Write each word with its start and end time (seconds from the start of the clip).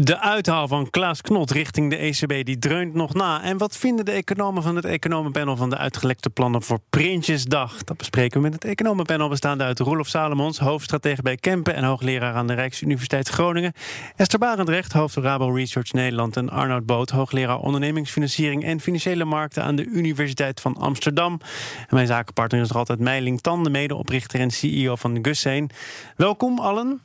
De 0.00 0.20
uithaal 0.20 0.68
van 0.68 0.90
Klaas 0.90 1.20
Knot 1.20 1.50
richting 1.50 1.90
de 1.90 1.96
ECB 1.96 2.44
die 2.44 2.58
dreunt 2.58 2.94
nog 2.94 3.14
na. 3.14 3.42
En 3.42 3.58
wat 3.58 3.76
vinden 3.76 4.04
de 4.04 4.10
economen 4.10 4.62
van 4.62 4.76
het 4.76 4.84
economenpanel 4.84 5.56
van 5.56 5.70
de 5.70 5.76
uitgelekte 5.76 6.30
plannen 6.30 6.62
voor 6.62 6.80
Prinsjesdag? 6.90 7.84
Dat 7.84 7.96
bespreken 7.96 8.36
we 8.36 8.42
met 8.42 8.52
het 8.52 8.64
economenpanel 8.64 9.28
bestaande 9.28 9.64
uit 9.64 9.78
Roelof 9.78 10.06
Salomons, 10.08 10.58
hoofdstratege 10.58 11.22
bij 11.22 11.36
Kempen 11.36 11.74
en 11.74 11.84
hoogleraar 11.84 12.34
aan 12.34 12.46
de 12.46 12.54
Rijksuniversiteit 12.54 13.28
Groningen. 13.28 13.72
Esther 14.16 14.38
Barendrecht, 14.38 14.92
hoofd 14.92 15.14
van 15.14 15.22
Rabo 15.22 15.50
Research 15.50 15.92
Nederland 15.92 16.36
en 16.36 16.50
Arnoud 16.50 16.86
Boot, 16.86 17.10
hoogleraar 17.10 17.58
ondernemingsfinanciering 17.58 18.64
en 18.64 18.80
financiële 18.80 19.24
markten 19.24 19.64
aan 19.64 19.76
de 19.76 19.84
Universiteit 19.84 20.60
van 20.60 20.76
Amsterdam. 20.76 21.40
En 21.78 21.94
mijn 21.94 22.06
zakenpartner 22.06 22.60
is 22.60 22.68
nog 22.68 22.76
altijd 22.76 23.00
Meiling 23.00 23.40
Tan, 23.40 23.64
de 23.64 23.70
medeoprichter 23.70 24.40
en 24.40 24.50
CEO 24.50 24.96
van 24.96 25.14
de 25.14 25.20
Gusseen. 25.22 25.70
Welkom 26.16 26.58
allen. 26.58 27.00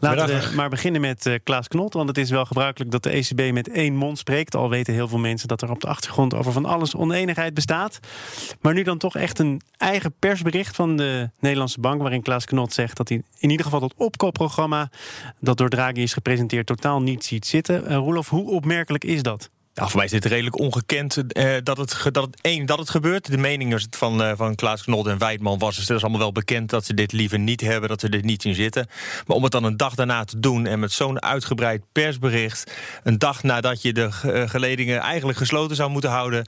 Laten 0.00 0.26
we 0.26 0.54
maar 0.54 0.68
beginnen 0.68 1.00
met 1.00 1.26
uh, 1.26 1.34
Klaas 1.44 1.68
Knot. 1.68 1.94
Want 1.94 2.08
het 2.08 2.18
is 2.18 2.30
wel 2.30 2.44
gebruikelijk 2.44 2.90
dat 2.90 3.02
de 3.02 3.10
ECB 3.10 3.52
met 3.52 3.68
één 3.68 3.94
mond 3.94 4.18
spreekt. 4.18 4.54
Al 4.54 4.68
weten 4.68 4.94
heel 4.94 5.08
veel 5.08 5.18
mensen 5.18 5.48
dat 5.48 5.62
er 5.62 5.70
op 5.70 5.80
de 5.80 5.86
achtergrond 5.86 6.34
over 6.34 6.52
van 6.52 6.64
alles 6.64 6.94
oneenigheid 6.96 7.54
bestaat. 7.54 8.00
Maar 8.60 8.74
nu 8.74 8.82
dan 8.82 8.98
toch 8.98 9.16
echt 9.16 9.38
een 9.38 9.60
eigen 9.76 10.14
persbericht 10.18 10.76
van 10.76 10.96
de 10.96 11.30
Nederlandse 11.38 11.80
Bank. 11.80 12.00
Waarin 12.00 12.22
Klaas 12.22 12.44
Knot 12.44 12.72
zegt 12.72 12.96
dat 12.96 13.08
hij 13.08 13.22
in 13.38 13.50
ieder 13.50 13.64
geval 13.64 13.80
dat 13.80 13.94
opkoopprogramma. 13.96 14.90
dat 15.38 15.56
door 15.56 15.68
Draghi 15.68 16.02
is 16.02 16.12
gepresenteerd 16.12 16.66
totaal 16.66 17.02
niet 17.02 17.24
ziet 17.24 17.46
zitten. 17.46 17.82
Uh, 17.84 17.96
Roelof, 17.96 18.28
hoe 18.28 18.50
opmerkelijk 18.50 19.04
is 19.04 19.22
dat? 19.22 19.50
Ja, 19.80 19.86
voor 19.86 19.96
mij 19.96 20.04
is 20.04 20.10
dit 20.10 20.24
redelijk 20.24 20.58
ongekend 20.58 21.16
uh, 21.16 21.56
dat, 21.62 21.76
het, 21.76 21.98
dat, 22.12 22.24
het, 22.24 22.40
één, 22.40 22.66
dat 22.66 22.78
het 22.78 22.90
gebeurt. 22.90 23.30
De 23.30 23.38
mening 23.38 23.86
van, 23.90 24.22
uh, 24.22 24.32
van 24.36 24.54
Klaas 24.54 24.82
Knot 24.82 25.06
en 25.06 25.18
Weidman 25.18 25.58
was... 25.58 25.76
het 25.76 25.90
is 25.90 26.02
allemaal 26.02 26.20
wel 26.20 26.32
bekend 26.32 26.70
dat 26.70 26.84
ze 26.84 26.94
dit 26.94 27.12
liever 27.12 27.38
niet 27.38 27.60
hebben... 27.60 27.88
dat 27.88 28.00
ze 28.00 28.08
dit 28.08 28.24
niet 28.24 28.42
zien 28.42 28.54
zitten. 28.54 28.88
Maar 29.26 29.36
om 29.36 29.42
het 29.42 29.52
dan 29.52 29.64
een 29.64 29.76
dag 29.76 29.94
daarna 29.94 30.24
te 30.24 30.40
doen... 30.40 30.66
en 30.66 30.78
met 30.78 30.92
zo'n 30.92 31.22
uitgebreid 31.22 31.82
persbericht... 31.92 32.72
een 33.02 33.18
dag 33.18 33.42
nadat 33.42 33.82
je 33.82 33.92
de 33.92 34.10
uh, 34.24 34.48
geledingen 34.48 35.00
eigenlijk 35.00 35.38
gesloten 35.38 35.76
zou 35.76 35.90
moeten 35.90 36.10
houden... 36.10 36.46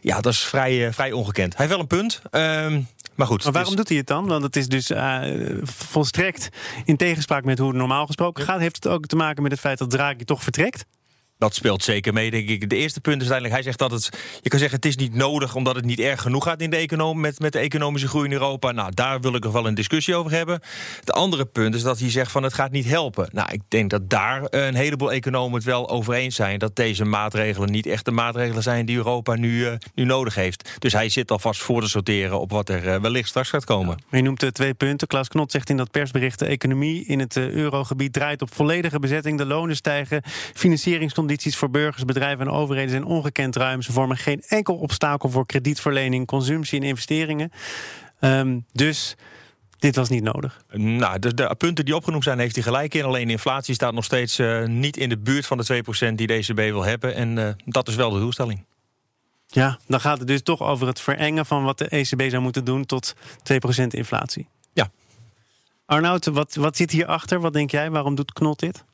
ja, 0.00 0.20
dat 0.20 0.32
is 0.32 0.40
vrij, 0.40 0.92
vrij 0.92 1.12
ongekend. 1.12 1.56
Hij 1.56 1.66
heeft 1.66 1.70
wel 1.70 1.80
een 1.80 1.98
punt... 1.98 2.22
Ehm, 2.30 2.80
maar 3.14 3.26
goed. 3.26 3.44
Maar 3.44 3.52
waarom 3.52 3.76
doet 3.76 3.88
hij 3.88 3.96
het 3.96 4.06
dan? 4.06 4.26
Want 4.26 4.42
het 4.42 4.56
is 4.56 4.68
dus 4.68 4.90
uh, 4.90 5.20
volstrekt 5.62 6.48
in 6.84 6.96
tegenspraak 6.96 7.44
met 7.44 7.58
hoe 7.58 7.68
het 7.68 7.76
normaal 7.76 8.06
gesproken 8.06 8.44
gaat. 8.44 8.60
Heeft 8.60 8.84
het 8.84 8.92
ook 8.92 9.06
te 9.06 9.16
maken 9.16 9.42
met 9.42 9.52
het 9.52 9.60
feit 9.60 9.78
dat 9.78 9.90
Draghi 9.90 10.24
toch 10.24 10.42
vertrekt? 10.42 10.84
Dat 11.40 11.54
speelt 11.54 11.82
zeker 11.82 12.12
mee, 12.12 12.30
denk 12.30 12.48
ik. 12.48 12.68
De 12.68 12.76
eerste 12.76 13.00
punt 13.00 13.22
is 13.22 13.30
uiteindelijk, 13.30 13.54
hij 13.54 13.62
zegt 13.62 13.78
dat 13.78 13.90
het... 13.90 14.18
Je 14.40 14.48
kan 14.48 14.58
zeggen, 14.58 14.76
het 14.76 14.86
is 14.86 14.96
niet 14.96 15.14
nodig 15.14 15.54
omdat 15.54 15.76
het 15.76 15.84
niet 15.84 16.00
erg 16.00 16.22
genoeg 16.22 16.44
gaat 16.44 16.60
in 16.60 16.70
de 16.70 16.76
economie, 16.76 17.20
met, 17.20 17.38
met 17.38 17.52
de 17.52 17.58
economische 17.58 18.08
groei 18.08 18.24
in 18.24 18.32
Europa. 18.32 18.72
Nou, 18.72 18.90
daar 18.94 19.20
wil 19.20 19.34
ik 19.34 19.44
nog 19.44 19.52
wel 19.52 19.66
een 19.66 19.74
discussie 19.74 20.14
over 20.14 20.30
hebben. 20.30 20.60
Het 21.00 21.12
andere 21.12 21.44
punt 21.44 21.74
is 21.74 21.82
dat 21.82 21.98
hij 21.98 22.10
zegt 22.10 22.30
van 22.30 22.42
het 22.42 22.54
gaat 22.54 22.70
niet 22.70 22.84
helpen. 22.84 23.28
Nou, 23.32 23.52
ik 23.52 23.60
denk 23.68 23.90
dat 23.90 24.10
daar 24.10 24.42
een 24.50 24.74
heleboel 24.74 25.12
economen 25.12 25.54
het 25.54 25.64
wel 25.64 25.90
over 25.90 26.14
eens 26.14 26.34
zijn... 26.34 26.58
dat 26.58 26.76
deze 26.76 27.04
maatregelen 27.04 27.70
niet 27.70 27.86
echt 27.86 28.04
de 28.04 28.10
maatregelen 28.10 28.62
zijn 28.62 28.86
die 28.86 28.96
Europa 28.96 29.34
nu, 29.34 29.58
uh, 29.58 29.72
nu 29.94 30.04
nodig 30.04 30.34
heeft. 30.34 30.70
Dus 30.78 30.92
hij 30.92 31.08
zit 31.08 31.30
alvast 31.30 31.60
voor 31.60 31.80
te 31.80 31.88
sorteren 31.88 32.40
op 32.40 32.50
wat 32.50 32.68
er 32.68 32.86
uh, 32.86 33.00
wellicht 33.00 33.28
straks 33.28 33.48
gaat 33.48 33.64
komen. 33.64 33.98
Ja, 34.10 34.16
je 34.16 34.22
noemt 34.22 34.42
uh, 34.42 34.50
twee 34.50 34.74
punten. 34.74 35.08
Klaas 35.08 35.28
Knot 35.28 35.50
zegt 35.50 35.70
in 35.70 35.76
dat 35.76 35.90
persbericht... 35.90 36.38
de 36.38 36.46
economie 36.46 37.04
in 37.06 37.18
het 37.18 37.36
eurogebied 37.36 38.12
draait 38.12 38.42
op 38.42 38.54
volledige 38.54 38.98
bezetting. 38.98 39.38
De 39.38 39.46
lonen 39.46 39.76
stijgen, 39.76 40.22
financieringscondities 40.54 41.28
voor 41.38 41.70
burgers, 41.70 42.04
bedrijven 42.04 42.46
en 42.46 42.52
overheden 42.52 42.90
zijn 42.90 43.04
ongekend 43.04 43.56
ruim. 43.56 43.82
Ze 43.82 43.92
vormen 43.92 44.16
geen 44.16 44.42
enkel 44.46 44.74
obstakel 44.74 45.28
voor 45.28 45.46
kredietverlening, 45.46 46.26
consumptie 46.26 46.80
en 46.80 46.86
investeringen. 46.86 47.52
Um, 48.20 48.64
dus 48.72 49.16
dit 49.78 49.96
was 49.96 50.08
niet 50.08 50.22
nodig. 50.22 50.64
Nou, 50.72 51.18
de, 51.18 51.34
de, 51.34 51.54
punten 51.58 51.84
die 51.84 51.96
opgenoemd 51.96 52.24
zijn, 52.24 52.38
heeft 52.38 52.54
hij 52.54 52.64
gelijk 52.64 52.94
in. 52.94 53.04
Alleen 53.04 53.26
de 53.26 53.32
inflatie 53.32 53.74
staat 53.74 53.92
nog 53.92 54.04
steeds 54.04 54.38
uh, 54.38 54.66
niet 54.66 54.96
in 54.96 55.08
de 55.08 55.18
buurt 55.18 55.46
van 55.46 55.58
de 55.58 55.82
2% 56.10 56.14
die 56.14 56.26
de 56.26 56.32
ECB 56.32 56.56
wil 56.56 56.84
hebben. 56.84 57.14
En 57.14 57.36
uh, 57.36 57.48
dat 57.64 57.88
is 57.88 57.94
wel 57.94 58.10
de 58.10 58.18
doelstelling. 58.18 58.64
Ja, 59.46 59.78
dan 59.86 60.00
gaat 60.00 60.18
het 60.18 60.26
dus 60.26 60.42
toch 60.42 60.62
over 60.62 60.86
het 60.86 61.00
verengen 61.00 61.46
van 61.46 61.64
wat 61.64 61.78
de 61.78 61.88
ECB 61.88 62.30
zou 62.30 62.42
moeten 62.42 62.64
doen 62.64 62.86
tot 62.86 63.14
2% 63.14 63.86
inflatie. 63.88 64.48
Ja. 64.72 64.90
Arnoud, 65.86 66.26
wat, 66.26 66.54
wat 66.54 66.76
zit 66.76 66.90
hierachter? 66.90 67.40
Wat 67.40 67.52
denk 67.52 67.70
jij? 67.70 67.90
Waarom 67.90 68.14
doet 68.14 68.32
Knot 68.32 68.58
dit? 68.58 68.84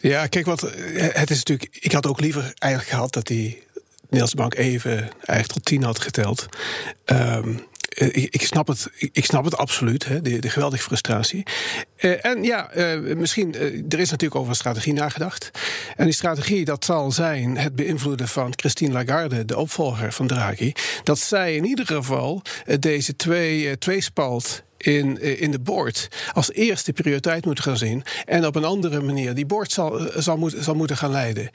Ja, 0.00 0.26
kijk, 0.26 0.46
wat, 0.46 0.60
het 0.60 1.30
is 1.30 1.36
natuurlijk. 1.36 1.76
Ik 1.80 1.92
had 1.92 2.06
ook 2.06 2.20
liever 2.20 2.52
eigenlijk 2.58 2.92
gehad 2.92 3.12
dat 3.12 3.26
die 3.26 3.62
Nederlandse 4.02 4.36
Bank 4.36 4.54
even 4.54 4.98
eigenlijk 4.98 5.52
tot 5.52 5.64
tien 5.64 5.82
had 5.82 5.98
geteld. 5.98 6.46
Um, 7.06 7.66
ik, 7.88 8.34
ik, 8.34 8.42
snap 8.42 8.66
het, 8.66 8.90
ik 9.12 9.24
snap 9.24 9.44
het 9.44 9.56
absoluut, 9.56 10.04
hè, 10.04 10.22
de, 10.22 10.38
de 10.38 10.50
geweldige 10.50 10.82
frustratie. 10.82 11.42
Uh, 11.96 12.24
en 12.24 12.42
ja, 12.42 12.70
misschien, 13.16 13.54
er 13.88 13.98
is 13.98 14.10
natuurlijk 14.10 14.34
over 14.34 14.50
een 14.50 14.56
strategie 14.56 14.92
nagedacht. 14.92 15.50
En 15.96 16.04
die 16.04 16.14
strategie, 16.14 16.64
dat 16.64 16.84
zal 16.84 17.12
zijn 17.12 17.56
het 17.56 17.76
beïnvloeden 17.76 18.28
van 18.28 18.52
Christine 18.56 18.92
Lagarde, 18.92 19.44
de 19.44 19.56
opvolger 19.56 20.12
van 20.12 20.26
Draghi. 20.26 20.72
Dat 21.02 21.18
zij 21.18 21.56
in 21.56 21.64
ieder 21.64 21.86
geval 21.86 22.42
deze 22.78 23.16
twee, 23.16 23.78
tweespalt 23.78 24.62
in, 24.78 25.20
in 25.38 25.50
de 25.50 25.60
board 25.60 26.08
als 26.32 26.52
eerste 26.52 26.92
prioriteit 26.92 27.44
moeten 27.44 27.64
gaan 27.64 27.76
zien. 27.76 28.02
En 28.24 28.46
op 28.46 28.56
een 28.56 28.64
andere 28.64 29.00
manier 29.00 29.34
die 29.34 29.46
board 29.46 29.72
zal, 29.72 30.00
zal, 30.16 30.36
moet, 30.36 30.54
zal 30.58 30.74
moeten 30.74 30.96
gaan 30.96 31.10
leiden. 31.10 31.50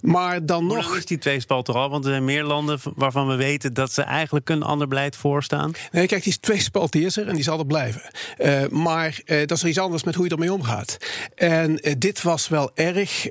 Maar 0.00 0.46
dan 0.46 0.64
Hoe 0.64 0.76
nog. 0.76 0.96
Is 0.96 1.06
die 1.06 1.18
tweespalt 1.18 1.68
er 1.68 1.74
al? 1.74 1.90
Want 1.90 2.04
er 2.04 2.10
zijn 2.10 2.24
meer 2.24 2.44
landen 2.44 2.78
waarvan 2.94 3.28
we 3.28 3.34
weten 3.34 3.74
dat 3.74 3.92
ze 3.92 4.02
eigenlijk 4.02 4.48
een 4.48 4.62
ander 4.62 4.88
beleid 4.88 5.16
voorstaan. 5.16 5.72
Nee, 5.90 6.06
kijk, 6.06 6.22
die 6.22 6.40
tweespalt 6.40 6.92
die 6.92 7.04
is 7.04 7.16
er 7.16 7.28
en 7.28 7.34
die 7.34 7.44
zal 7.44 7.58
er 7.58 7.66
blijven. 7.66 8.02
Uh, 8.38 8.66
maar 8.66 9.20
uh, 9.24 9.38
dat 9.38 9.50
is 9.50 9.62
er 9.62 9.68
iets 9.68 9.78
anders 9.78 10.02
met 10.02 10.14
hoe 10.14 10.24
je 10.24 10.30
ermee 10.30 10.52
omgaat. 10.52 10.96
En 11.34 11.88
uh, 11.88 11.94
dit 11.98 12.22
was 12.22 12.48
wel 12.48 12.70
erg 12.74 13.26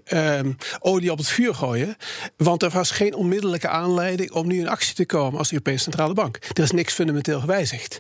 olie 0.79 1.11
op 1.11 1.17
het 1.17 1.27
vuur 1.27 1.55
gooien. 1.55 1.95
Want 2.37 2.63
er 2.63 2.69
was 2.69 2.91
geen 2.91 3.15
onmiddellijke 3.15 3.67
aanleiding 3.67 4.31
om 4.31 4.47
nu 4.47 4.59
in 4.59 4.67
actie 4.67 4.95
te 4.95 5.05
komen 5.05 5.37
als 5.37 5.47
de 5.49 5.53
Europese 5.53 5.83
Centrale 5.83 6.13
Bank. 6.13 6.37
Er 6.53 6.63
is 6.63 6.71
niks 6.71 6.93
fundamenteel 6.93 7.39
gewijzigd. 7.39 7.99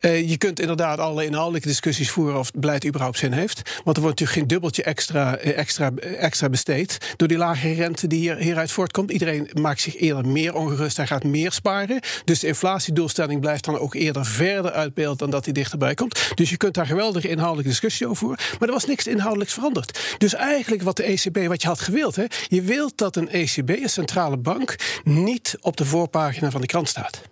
je 0.00 0.36
kunt 0.38 0.60
inderdaad 0.60 0.81
inderdaad 0.82 1.10
alle 1.10 1.24
inhoudelijke 1.24 1.68
discussies 1.68 2.10
voeren 2.10 2.38
of 2.38 2.46
het 2.46 2.60
beleid 2.60 2.86
überhaupt 2.86 3.18
zin 3.18 3.32
heeft. 3.32 3.80
Want 3.84 3.96
er 3.96 4.02
wordt 4.02 4.20
natuurlijk 4.20 4.38
geen 4.38 4.46
dubbeltje 4.46 4.82
extra, 4.82 5.36
extra, 5.36 5.90
extra 5.96 6.48
besteed 6.48 7.14
door 7.16 7.28
die 7.28 7.36
lage 7.36 7.72
rente 7.72 8.06
die 8.06 8.18
hier, 8.18 8.36
hieruit 8.36 8.72
voortkomt. 8.72 9.10
Iedereen 9.10 9.50
maakt 9.52 9.80
zich 9.80 9.96
eerder 9.96 10.26
meer 10.26 10.54
ongerust 10.54 10.98
en 10.98 11.06
gaat 11.06 11.24
meer 11.24 11.52
sparen. 11.52 12.00
Dus 12.24 12.38
de 12.38 12.46
inflatiedoelstelling 12.46 13.40
blijft 13.40 13.64
dan 13.64 13.78
ook 13.78 13.94
eerder 13.94 14.26
verder 14.26 14.72
uit 14.72 14.94
beeld 14.94 15.18
dan 15.18 15.30
dat 15.30 15.44
die 15.44 15.52
dichterbij 15.52 15.94
komt. 15.94 16.32
Dus 16.34 16.50
je 16.50 16.56
kunt 16.56 16.74
daar 16.74 16.86
geweldige 16.86 17.28
inhoudelijke 17.28 17.70
discussie 17.70 18.06
over 18.06 18.18
voeren. 18.18 18.44
Maar 18.58 18.68
er 18.68 18.74
was 18.74 18.86
niks 18.86 19.06
inhoudelijks 19.06 19.52
veranderd. 19.52 20.16
Dus 20.18 20.34
eigenlijk 20.34 20.82
wat 20.82 20.96
de 20.96 21.02
ECB, 21.02 21.46
wat 21.46 21.62
je 21.62 21.68
had 21.68 21.80
gewild, 21.80 22.16
hè, 22.16 22.24
je 22.48 22.62
wilt 22.62 22.98
dat 22.98 23.16
een 23.16 23.28
ECB, 23.30 23.68
een 23.68 23.88
centrale 23.88 24.36
bank, 24.36 24.76
niet 25.04 25.56
op 25.60 25.76
de 25.76 25.84
voorpagina 25.84 26.50
van 26.50 26.60
de 26.60 26.66
krant 26.66 26.88
staat. 26.88 27.31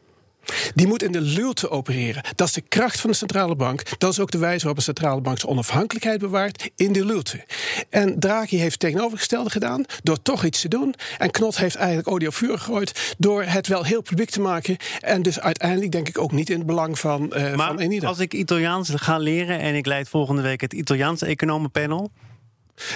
Die 0.74 0.86
moet 0.86 1.02
in 1.02 1.12
de 1.12 1.20
luwte 1.20 1.70
opereren. 1.70 2.22
Dat 2.34 2.46
is 2.46 2.54
de 2.54 2.60
kracht 2.60 3.00
van 3.00 3.10
de 3.10 3.16
centrale 3.16 3.56
bank. 3.56 3.82
Dat 3.98 4.12
is 4.12 4.20
ook 4.20 4.30
de 4.30 4.38
wijze 4.38 4.58
waarop 4.58 4.76
een 4.76 4.82
centrale 4.82 5.20
bank 5.20 5.38
zijn 5.38 5.52
onafhankelijkheid 5.52 6.20
bewaart 6.20 6.70
in 6.76 6.92
de 6.92 7.04
luwte. 7.04 7.44
En 7.88 8.18
Draghi 8.18 8.56
heeft 8.56 8.70
het 8.70 8.80
tegenovergestelde 8.80 9.50
gedaan 9.50 9.84
door 10.02 10.22
toch 10.22 10.44
iets 10.44 10.60
te 10.60 10.68
doen. 10.68 10.94
En 11.18 11.30
Knot 11.30 11.56
heeft 11.56 11.76
eigenlijk 11.76 12.08
olie 12.08 12.28
op 12.28 12.34
vuur 12.34 12.58
gegooid 12.58 13.14
door 13.18 13.42
het 13.42 13.66
wel 13.66 13.84
heel 13.84 14.02
publiek 14.02 14.30
te 14.30 14.40
maken. 14.40 14.76
En 15.00 15.22
dus 15.22 15.40
uiteindelijk 15.40 15.92
denk 15.92 16.08
ik 16.08 16.18
ook 16.18 16.32
niet 16.32 16.50
in 16.50 16.58
het 16.58 16.66
belang 16.66 16.98
van, 16.98 17.32
uh, 17.36 17.54
maar 17.54 17.66
van 17.66 17.78
Enida. 17.78 18.06
Als 18.06 18.18
ik 18.18 18.34
Italiaans 18.34 18.90
ga 18.94 19.18
leren 19.18 19.58
en 19.58 19.74
ik 19.74 19.86
leid 19.86 20.08
volgende 20.08 20.42
week 20.42 20.60
het 20.60 20.72
Italiaanse 20.72 21.26
economenpanel. 21.26 22.10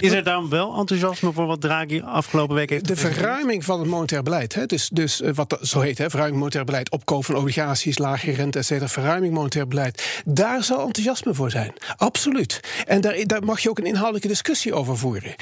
Is 0.01 0.13
er 0.13 0.25
dan 0.25 0.49
wel 0.49 0.79
enthousiasme 0.79 1.33
voor 1.33 1.47
wat 1.47 1.61
Draghi 1.61 2.03
afgelopen 2.03 2.55
week 2.55 2.71
heeft 2.71 2.87
De 2.87 2.97
verruiming 2.97 3.65
van 3.65 3.81
het 3.81 3.89
monetair 3.89 4.23
beleid, 4.23 4.55
hè, 4.55 4.67
dus, 4.67 4.89
dus 4.89 5.23
wat 5.35 5.49
dat 5.49 5.67
zo 5.67 5.81
heet, 5.81 5.99
hè, 5.99 6.11
verruiming 6.11 6.41
monetair 6.41 6.65
beleid, 6.65 6.91
opkoop 6.91 7.25
van 7.25 7.37
obligaties, 7.37 7.99
lage 7.99 8.33
rente, 8.33 8.59
et 8.59 8.67
cetera, 8.67 8.89
verruiming 8.89 9.35
monetair 9.35 9.69
beleid, 9.69 10.23
daar 10.25 10.63
zal 10.63 10.87
enthousiasme 10.87 11.35
voor 11.35 11.51
zijn. 11.51 11.73
Absoluut. 11.97 12.61
En 12.87 13.01
daar, 13.01 13.27
daar 13.27 13.45
mag 13.45 13.61
je 13.61 13.71
ook 13.71 13.79
een 13.79 13.87
inhoudelijke 13.87 14.29
discussie 14.29 14.75
over 14.75 14.99
voeren. 14.99 15.35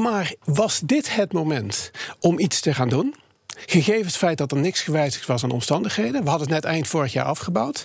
Maar 0.00 0.32
was 0.44 0.80
dit 0.84 1.14
het 1.14 1.32
moment 1.32 1.90
om 2.20 2.38
iets 2.38 2.60
te 2.60 2.74
gaan 2.74 2.88
doen? 2.88 3.14
Gegeven 3.66 4.06
het 4.06 4.16
feit 4.16 4.38
dat 4.38 4.52
er 4.52 4.58
niks 4.58 4.82
gewijzigd 4.82 5.26
was 5.26 5.44
aan 5.44 5.50
omstandigheden. 5.50 6.22
We 6.22 6.28
hadden 6.28 6.52
het 6.52 6.62
net 6.62 6.72
eind 6.72 6.88
vorig 6.88 7.12
jaar 7.12 7.24
afgebouwd. 7.24 7.84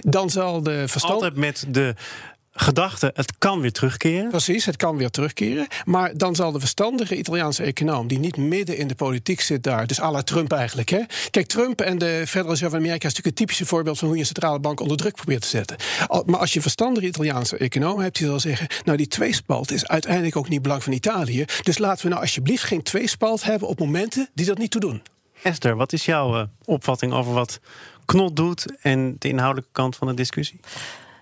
Dan 0.00 0.30
zal 0.30 0.62
de 0.62 0.88
verstand... 0.88 1.14
Altijd 1.14 1.36
met 1.36 1.64
de 1.68 1.94
gedachte, 2.52 3.10
het 3.14 3.38
kan 3.38 3.60
weer 3.60 3.72
terugkeren. 3.72 4.28
Precies, 4.28 4.64
het 4.64 4.76
kan 4.76 4.96
weer 4.96 5.10
terugkeren. 5.10 5.66
Maar 5.84 6.16
dan 6.16 6.34
zal 6.34 6.52
de 6.52 6.58
verstandige 6.58 7.16
Italiaanse 7.16 7.62
econoom, 7.62 8.06
die 8.06 8.18
niet 8.18 8.36
midden 8.36 8.76
in 8.76 8.88
de 8.88 8.94
politiek 8.94 9.40
zit 9.40 9.62
daar, 9.62 9.86
dus 9.86 10.00
à 10.00 10.10
la 10.10 10.22
Trump 10.22 10.52
eigenlijk. 10.52 10.88
Hè? 10.88 11.00
Kijk, 11.30 11.46
Trump 11.46 11.80
en 11.80 11.98
de 11.98 12.22
Federal 12.26 12.50
Reserve 12.50 12.70
van 12.70 12.78
Amerika 12.78 13.08
is 13.08 13.14
natuurlijk 13.14 13.26
een 13.26 13.46
typische 13.46 13.66
voorbeeld 13.66 13.98
van 13.98 14.06
hoe 14.06 14.16
je 14.16 14.22
een 14.22 14.28
centrale 14.28 14.58
bank 14.60 14.80
onder 14.80 14.96
druk 14.96 15.14
probeert 15.14 15.42
te 15.42 15.48
zetten. 15.48 15.76
Maar 16.26 16.40
als 16.40 16.50
je 16.50 16.56
een 16.56 16.62
verstandige 16.62 17.06
Italiaanse 17.06 17.56
econoom 17.56 17.98
hebt, 18.00 18.18
die 18.18 18.26
zal 18.26 18.40
zeggen: 18.40 18.66
Nou, 18.84 18.96
die 18.96 19.08
tweespalt 19.08 19.70
is 19.70 19.86
uiteindelijk 19.86 20.36
ook 20.36 20.48
niet 20.48 20.62
belang 20.62 20.82
van 20.82 20.92
Italië. 20.92 21.44
Dus 21.62 21.78
laten 21.78 22.02
we 22.02 22.08
nou 22.08 22.20
alsjeblieft 22.20 22.64
geen 22.64 22.82
tweespalt 22.82 23.44
hebben 23.44 23.68
op 23.68 23.78
momenten 23.78 24.28
die 24.34 24.46
dat 24.46 24.58
niet 24.58 24.70
toe 24.70 24.80
doen. 24.80 25.02
Esther, 25.42 25.76
wat 25.76 25.92
is 25.92 26.04
jouw 26.04 26.36
uh, 26.36 26.42
opvatting 26.64 27.12
over 27.12 27.32
wat 27.32 27.60
Knot 28.04 28.36
doet 28.36 28.66
en 28.80 29.16
de 29.18 29.28
inhoudelijke 29.28 29.72
kant 29.72 29.96
van 29.96 30.06
de 30.08 30.14
discussie? 30.14 30.60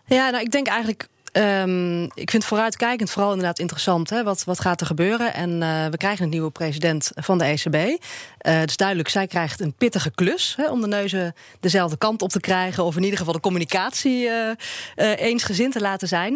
Ja, 0.06 0.30
nou, 0.30 0.44
ik 0.44 0.50
denk 0.50 0.66
eigenlijk 0.66 1.08
Um, 1.38 2.02
ik 2.14 2.30
vind 2.30 2.44
vooruitkijkend 2.44 3.10
vooral 3.10 3.30
inderdaad 3.30 3.58
interessant. 3.58 4.10
Hè? 4.10 4.22
Wat, 4.22 4.44
wat 4.44 4.60
gaat 4.60 4.80
er 4.80 4.86
gebeuren? 4.86 5.34
En 5.34 5.50
uh, 5.50 5.86
we 5.86 5.96
krijgen 5.96 6.24
een 6.24 6.30
nieuwe 6.30 6.50
president 6.50 7.10
van 7.14 7.38
de 7.38 7.44
ECB. 7.44 7.74
Uh, 7.74 7.96
het 8.38 8.70
is 8.70 8.76
duidelijk, 8.76 9.08
zij 9.08 9.26
krijgt 9.26 9.60
een 9.60 9.72
pittige 9.72 10.10
klus 10.10 10.54
hè, 10.56 10.70
om 10.70 10.80
de 10.80 10.86
neuzen 10.86 11.34
dezelfde 11.60 11.96
kant 11.96 12.22
op 12.22 12.30
te 12.30 12.40
krijgen. 12.40 12.84
Of 12.84 12.96
in 12.96 13.02
ieder 13.02 13.18
geval 13.18 13.32
de 13.32 13.40
communicatie 13.40 14.28
uh, 14.28 14.50
eensgezind 14.96 15.72
te 15.72 15.80
laten 15.80 16.08
zijn. 16.08 16.32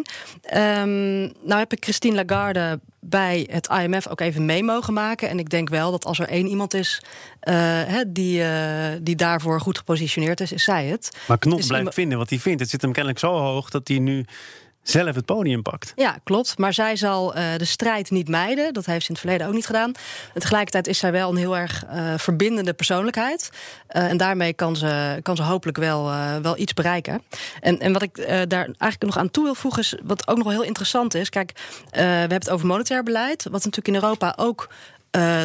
Um, 0.54 1.20
nou 1.22 1.58
heb 1.58 1.72
ik 1.72 1.84
Christine 1.84 2.24
Lagarde 2.24 2.80
bij 3.00 3.48
het 3.50 3.68
IMF 3.68 4.08
ook 4.08 4.20
even 4.20 4.44
mee 4.44 4.62
mogen 4.62 4.92
maken. 4.92 5.28
En 5.28 5.38
ik 5.38 5.50
denk 5.50 5.68
wel 5.68 5.90
dat 5.90 6.04
als 6.04 6.18
er 6.18 6.28
één 6.28 6.46
iemand 6.46 6.74
is 6.74 7.02
die, 8.06 8.42
die 9.02 9.16
daarvoor 9.16 9.60
goed 9.60 9.78
gepositioneerd 9.78 10.40
is, 10.40 10.52
is 10.52 10.64
zij 10.64 10.86
het. 10.86 11.16
Maar 11.28 11.38
Knop 11.38 11.60
blijft 11.66 11.94
vinden 11.94 12.18
wat 12.18 12.30
hij 12.30 12.38
vindt. 12.38 12.60
Het 12.60 12.70
zit 12.70 12.82
hem 12.82 12.92
kennelijk 12.92 13.20
zo 13.20 13.32
hoog 13.32 13.70
dat 13.70 13.88
hij 13.88 13.98
nu 13.98 14.24
zelf 14.82 15.14
het 15.14 15.24
podium 15.24 15.62
pakt. 15.62 15.92
Ja, 15.96 16.18
klopt. 16.24 16.58
Maar 16.58 16.72
zij 16.72 16.96
zal 16.96 17.36
uh, 17.36 17.42
de 17.56 17.64
strijd 17.64 18.10
niet 18.10 18.28
mijden. 18.28 18.72
Dat 18.72 18.86
heeft 18.86 19.04
ze 19.04 19.08
in 19.08 19.14
het 19.14 19.24
verleden 19.24 19.46
ook 19.46 19.54
niet 19.54 19.66
gedaan. 19.66 19.92
Tegelijkertijd 20.34 20.86
is 20.86 20.98
zij 20.98 21.12
wel 21.12 21.30
een 21.30 21.36
heel 21.36 21.56
erg 21.56 21.84
uh, 21.86 22.14
verbindende 22.16 22.72
persoonlijkheid. 22.72 23.50
Uh, 23.90 24.10
en 24.10 24.16
daarmee 24.16 24.52
kan 24.52 24.76
ze, 24.76 25.20
kan 25.22 25.36
ze 25.36 25.42
hopelijk 25.42 25.78
wel, 25.78 26.10
wel 26.42 26.58
iets 26.58 26.74
bereiken. 26.74 27.22
En, 27.60 27.78
en 27.78 27.92
wat 27.92 28.02
ik 28.02 28.16
daar 28.26 28.64
eigenlijk 28.64 29.02
nog 29.02 29.18
aan 29.18 29.30
toe 29.30 29.44
wil 29.44 29.54
voegen... 29.54 29.82
is 29.82 29.94
wat 30.02 30.28
ook 30.28 30.36
nog 30.36 30.46
wel 30.46 30.56
heel 30.56 30.66
interessant 30.66 31.14
is. 31.14 31.28
Kijk, 31.28 31.52
we 31.90 32.00
hebben 32.00 32.38
het 32.38 32.50
over 32.50 32.66
monetair 32.66 33.02
beleid. 33.02 33.42
Wat 33.42 33.52
natuurlijk 33.52 33.88
in 33.88 33.94
Europa 33.94 34.32
ook 34.36 34.68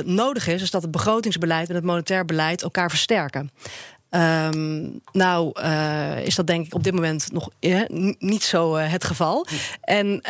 nodig 0.06 0.48
is, 0.48 0.62
is 0.62 0.72
dat 0.72 0.82
het 0.82 0.92
begrotingsbeleid 0.92 1.70
en 1.70 1.76
het 1.76 1.84
monetair 1.84 2.26
beleid 2.26 2.64
elkaar 2.64 2.90
versterken. 2.90 3.52
Um, 4.10 5.02
nou, 5.12 5.62
uh, 5.62 6.26
is 6.26 6.36
dat 6.36 6.48
denk 6.48 6.66
ik 6.66 6.74
op 6.74 6.84
dit 6.84 6.94
moment 6.94 7.32
nog 7.32 7.50
uh, 7.60 7.82
niet 8.20 8.44
zo 8.44 8.78
uh, 8.78 8.92
het 8.92 9.04
geval. 9.04 9.46
En 9.82 10.22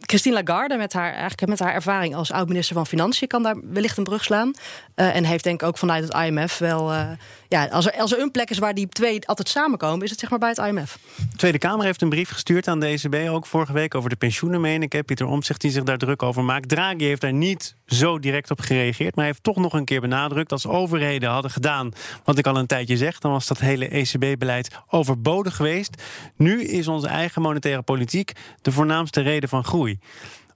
Christine 0.00 0.42
Lagarde, 0.42 0.76
met 0.76 0.92
haar, 0.92 1.12
eigenlijk 1.12 1.46
met 1.48 1.58
haar 1.58 1.74
ervaring 1.74 2.14
als 2.14 2.32
oud-minister 2.32 2.74
van 2.74 2.86
Financiën, 2.86 3.28
kan 3.28 3.42
daar 3.42 3.56
wellicht 3.72 3.96
een 3.96 4.04
brug 4.04 4.24
slaan. 4.24 4.52
Uh, 4.96 5.16
en 5.16 5.24
heeft 5.24 5.44
denk 5.44 5.62
ik 5.62 5.68
ook 5.68 5.78
vanuit 5.78 6.04
het 6.04 6.14
IMF 6.14 6.58
wel. 6.58 6.92
Uh, 6.92 7.10
ja, 7.48 7.66
als 7.66 7.86
er, 7.86 7.92
als 7.92 8.12
er 8.12 8.20
een 8.20 8.30
plek 8.30 8.50
is 8.50 8.58
waar 8.58 8.74
die 8.74 8.88
twee 8.88 9.26
altijd 9.26 9.48
samenkomen, 9.48 10.04
is 10.04 10.10
het 10.10 10.20
zeg 10.20 10.30
maar 10.30 10.38
bij 10.38 10.48
het 10.48 10.58
IMF. 10.58 10.98
De 11.16 11.36
Tweede 11.36 11.58
Kamer 11.58 11.84
heeft 11.84 12.02
een 12.02 12.08
brief 12.08 12.30
gestuurd 12.30 12.68
aan 12.68 12.80
de 12.80 12.86
ECB, 12.86 13.28
ook 13.28 13.46
vorige 13.46 13.72
week, 13.72 13.94
over 13.94 14.10
de 14.10 14.16
pensioenen, 14.16 14.60
meen 14.60 14.82
ik. 14.82 15.04
Pieter 15.04 15.26
Omtzigt 15.26 15.60
die 15.60 15.70
zich 15.70 15.82
daar 15.82 15.98
druk 15.98 16.22
over 16.22 16.44
maakt. 16.44 16.68
Draghi 16.68 17.04
heeft 17.04 17.20
daar 17.20 17.32
niet 17.32 17.76
zo 17.86 18.18
direct 18.18 18.50
op 18.50 18.60
gereageerd, 18.60 19.14
maar 19.14 19.24
hij 19.24 19.32
heeft 19.32 19.42
toch 19.42 19.56
nog 19.56 19.72
een 19.72 19.84
keer 19.84 20.00
benadrukt. 20.00 20.52
Als 20.52 20.66
overheden 20.66 21.30
hadden 21.30 21.50
gedaan 21.50 21.92
wat 22.24 22.38
ik 22.38 22.46
al 22.46 22.56
een 22.56 22.66
tijdje 22.66 22.96
zeg, 22.96 23.18
dan 23.18 23.32
was 23.32 23.46
dat 23.46 23.58
hele 23.58 23.88
ECB-beleid 23.88 24.70
overbodig 24.88 25.56
geweest. 25.56 26.02
Nu 26.36 26.62
is 26.62 26.88
onze 26.88 27.08
eigen 27.08 27.42
monetaire 27.42 27.82
politiek 27.82 28.32
de 28.62 28.72
voornaamste 28.72 29.20
reden 29.20 29.48
van 29.48 29.64
groei. 29.72 29.98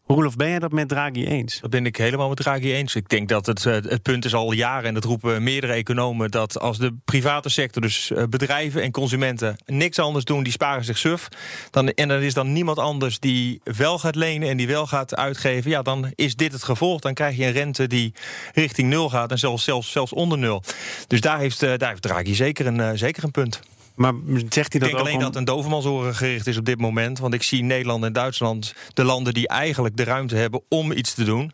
Roelof, 0.06 0.36
ben 0.36 0.48
jij 0.48 0.58
dat 0.58 0.72
met 0.72 0.88
Draghi 0.88 1.26
eens? 1.26 1.60
Dat 1.60 1.70
ben 1.70 1.86
ik 1.86 1.96
helemaal 1.96 2.28
met 2.28 2.36
Draghi 2.36 2.72
eens. 2.72 2.94
Ik 2.94 3.08
denk 3.08 3.28
dat 3.28 3.46
het, 3.46 3.66
eh, 3.66 3.72
het 3.72 4.02
punt 4.02 4.24
is 4.24 4.34
al 4.34 4.52
jaren, 4.52 4.84
en 4.84 4.94
dat 4.94 5.04
roepen 5.04 5.42
meerdere 5.42 5.72
economen, 5.72 6.30
dat 6.30 6.60
als 6.60 6.78
de 6.78 6.94
private 7.04 7.48
sector, 7.48 7.82
dus 7.82 8.10
eh, 8.10 8.22
bedrijven 8.30 8.82
en 8.82 8.90
consumenten, 8.90 9.56
niks 9.66 9.98
anders 9.98 10.24
doen, 10.24 10.42
die 10.42 10.52
sparen 10.52 10.84
zich 10.84 10.98
suf. 10.98 11.28
Dan, 11.70 11.88
en 11.88 12.10
er 12.10 12.22
is 12.22 12.34
dan 12.34 12.52
niemand 12.52 12.78
anders 12.78 13.18
die 13.18 13.60
wel 13.64 13.98
gaat 13.98 14.14
lenen 14.14 14.48
en 14.48 14.56
die 14.56 14.66
wel 14.66 14.86
gaat 14.86 15.16
uitgeven. 15.16 15.70
Ja, 15.70 15.82
dan 15.82 16.12
is 16.14 16.36
dit 16.36 16.52
het 16.52 16.62
gevolg. 16.62 17.00
Dan 17.00 17.14
krijg 17.14 17.36
je 17.36 17.44
een 17.44 17.52
rente 17.52 17.86
die 17.86 18.12
richting 18.54 18.88
nul 18.88 19.08
gaat 19.08 19.30
en 19.30 19.38
zelfs, 19.38 19.64
zelfs, 19.64 19.90
zelfs 19.90 20.12
onder 20.12 20.38
nul. 20.38 20.62
Dus 21.06 21.20
daar 21.20 21.38
heeft, 21.38 21.62
eh, 21.62 21.76
daar 21.76 21.88
heeft 21.88 22.02
Draghi 22.02 22.34
zeker 22.34 22.66
een, 22.66 22.98
zeker 22.98 23.24
een 23.24 23.30
punt. 23.30 23.60
Maar 23.96 24.12
zegt 24.48 24.72
hij 24.72 24.80
dat 24.80 24.88
ik 24.88 24.94
denk 24.94 24.98
alleen 24.98 25.14
om... 25.14 25.20
dat 25.20 25.36
een 25.36 25.44
dovenmansoren 25.44 26.14
gericht 26.14 26.46
is 26.46 26.56
op 26.56 26.64
dit 26.64 26.78
moment. 26.78 27.18
Want 27.18 27.34
ik 27.34 27.42
zie 27.42 27.62
Nederland 27.62 28.04
en 28.04 28.12
Duitsland, 28.12 28.74
de 28.92 29.04
landen 29.04 29.34
die 29.34 29.48
eigenlijk 29.48 29.96
de 29.96 30.04
ruimte 30.04 30.36
hebben 30.36 30.62
om 30.68 30.92
iets 30.92 31.14
te 31.14 31.24
doen, 31.24 31.52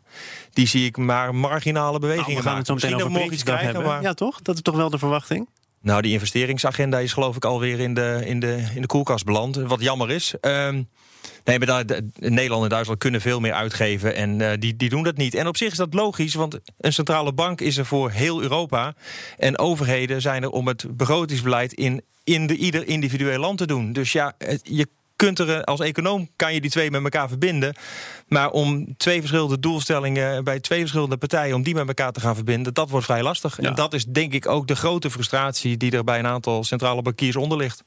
die 0.53 0.67
zie 0.67 0.87
ik 0.87 0.97
maar 0.97 1.35
marginale 1.35 1.99
bewegingen 1.99 2.31
nou, 2.31 2.43
we 2.43 2.49
gaan. 2.49 2.57
Het 2.57 2.67
zo 2.67 2.75
meteen 2.75 2.95
over 2.95 3.33
iets 3.33 3.43
krijgen, 3.43 3.65
hebben. 3.65 3.85
maar... 3.85 4.03
Ja, 4.03 4.15
toch? 4.15 4.43
Dat 4.43 4.55
is 4.55 4.63
toch 4.63 4.77
wel 4.77 4.91
de 4.91 4.99
verwachting? 4.99 5.49
Nou, 5.81 6.03
die 6.03 6.13
investeringsagenda 6.13 6.99
is 6.99 7.13
geloof 7.13 7.37
ik 7.37 7.45
alweer 7.45 7.81
in 7.81 7.95
de, 7.95 8.23
in 8.25 8.41
de, 8.41 8.65
in 8.75 8.81
de 8.81 8.87
koelkast 8.87 9.25
beland. 9.25 9.57
Wat 9.57 9.81
jammer 9.81 10.11
is. 10.11 10.35
Um, 10.41 10.89
Nee, 11.45 11.59
maar 11.59 11.85
daar, 11.85 12.01
Nederland 12.19 12.63
en 12.63 12.69
Duitsland 12.69 12.99
kunnen 12.99 13.21
veel 13.21 13.41
meer 13.41 13.53
uitgeven 13.53 14.15
en 14.15 14.41
uh, 14.41 14.51
die, 14.59 14.77
die 14.77 14.89
doen 14.89 15.03
dat 15.03 15.17
niet. 15.17 15.35
En 15.35 15.47
op 15.47 15.57
zich 15.57 15.71
is 15.71 15.77
dat 15.77 15.95
logisch, 15.95 16.35
want 16.35 16.59
een 16.79 16.93
centrale 16.93 17.33
bank 17.33 17.61
is 17.61 17.77
er 17.77 17.87
voor 17.87 18.11
heel 18.11 18.43
Europa. 18.43 18.95
En 19.39 19.59
overheden 19.59 20.21
zijn 20.21 20.43
er 20.43 20.51
om 20.51 20.67
het 20.67 20.97
begrotingsbeleid 20.97 21.73
in, 21.73 22.03
in 22.25 22.47
de, 22.47 22.57
ieder 22.57 22.87
individueel 22.87 23.39
land 23.39 23.59
te 23.59 23.67
doen. 23.67 23.93
Dus 23.93 24.13
ja, 24.13 24.35
je 24.63 24.87
kunt 25.17 25.39
er 25.39 25.65
als 25.65 25.81
econoom 25.81 26.29
kan 26.37 26.55
je 26.55 26.61
die 26.61 26.71
twee 26.71 26.91
met 26.91 27.03
elkaar 27.03 27.29
verbinden. 27.29 27.75
Maar 28.29 28.51
om 28.51 28.97
twee 28.97 29.19
verschillende 29.19 29.59
doelstellingen 29.59 30.45
bij 30.45 30.61
twee 30.61 30.81
verschillende 30.81 31.17
partijen, 31.17 31.55
om 31.55 31.63
die 31.63 31.75
met 31.75 31.89
elkaar 31.89 32.13
te 32.13 32.21
gaan 32.21 32.35
verbinden, 32.35 32.75
dat 32.75 32.91
wordt 32.91 33.07
vrij 33.07 33.23
lastig. 33.23 33.61
Ja. 33.61 33.69
En 33.69 33.75
dat 33.75 33.95
is 33.95 34.05
denk 34.05 34.33
ik 34.33 34.49
ook 34.49 34.67
de 34.67 34.77
grote 34.77 35.11
frustratie 35.11 35.77
die 35.77 35.91
er 35.91 36.05
bij 36.05 36.19
een 36.19 36.27
aantal 36.27 36.65
centrale 36.65 37.03
bankiers 37.03 37.37
onder 37.37 37.59
ligt. 37.59 37.83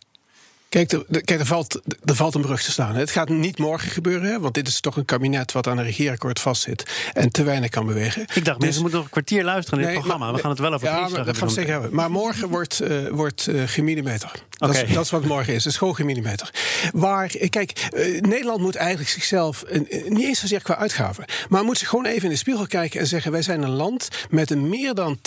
Kijk, 0.69 0.91
er, 0.91 1.06
kijk 1.23 1.39
er, 1.39 1.45
valt, 1.45 1.81
er 2.06 2.15
valt 2.15 2.35
een 2.35 2.41
brug 2.41 2.63
te 2.63 2.71
staan. 2.71 2.95
Het 2.95 3.12
gaat 3.12 3.29
niet 3.29 3.57
morgen 3.57 3.91
gebeuren, 3.91 4.29
hè, 4.29 4.39
want 4.39 4.53
dit 4.53 4.67
is 4.67 4.79
toch 4.79 4.95
een 4.97 5.06
kabinet 5.06 5.51
wat 5.51 5.67
aan 5.67 5.77
een 5.77 5.83
regeerakkoord 5.83 6.39
vastzit 6.39 7.09
en 7.13 7.31
te 7.31 7.44
weinig 7.44 7.69
kan 7.69 7.85
bewegen. 7.85 8.21
Ik 8.21 8.45
dacht, 8.45 8.45
dus, 8.45 8.65
mensen 8.65 8.81
moeten 8.81 9.00
nog 9.00 9.03
een 9.03 9.12
kwartier 9.13 9.44
luisteren 9.44 9.79
in 9.79 9.85
nee, 9.85 9.95
dit 9.95 10.03
programma. 10.03 10.25
Maar, 10.25 10.35
we 10.35 10.41
gaan 10.41 10.51
het 10.51 10.59
wel 10.59 10.73
over 10.73 10.88
Ja, 10.88 11.07
maar, 11.07 11.25
dat 11.25 11.38
gaan 11.38 11.47
we 11.47 11.53
zeker 11.53 11.71
hebben. 11.71 11.94
Maar 11.94 12.12
morgen 12.12 12.50
wordt, 12.50 12.81
uh, 12.81 13.09
wordt 13.09 13.47
uh, 13.47 13.63
gemillimeter. 13.65 14.31
Dat, 14.50 14.75
is, 14.75 14.94
dat 14.94 15.03
is 15.03 15.12
wat 15.12 15.25
morgen 15.25 15.53
is. 15.53 15.63
Het 15.63 15.73
is 15.73 15.77
gewoon 15.77 15.95
gemillimeter. 15.95 16.50
Waar, 16.94 17.27
kijk, 17.50 17.89
uh, 17.94 18.21
Nederland 18.21 18.59
moet 18.59 18.75
eigenlijk 18.75 19.09
zichzelf, 19.09 19.63
niet 20.07 20.23
eens 20.23 20.39
zozeer 20.39 20.61
qua 20.61 20.77
uitgaven, 20.77 21.25
maar 21.50 21.63
moet 21.63 21.77
zich 21.77 21.89
gewoon 21.89 22.06
even 22.06 22.23
in 22.23 22.29
de 22.29 22.35
spiegel 22.35 22.68
kijken 22.68 23.00
en 23.00 23.07
zeggen: 23.07 23.31
wij 23.31 23.41
zijn 23.41 23.61
een 23.61 23.69
land 23.69 24.07
met 24.29 24.51
een 24.51 24.69
meer 24.69 24.94
dan 24.94 25.19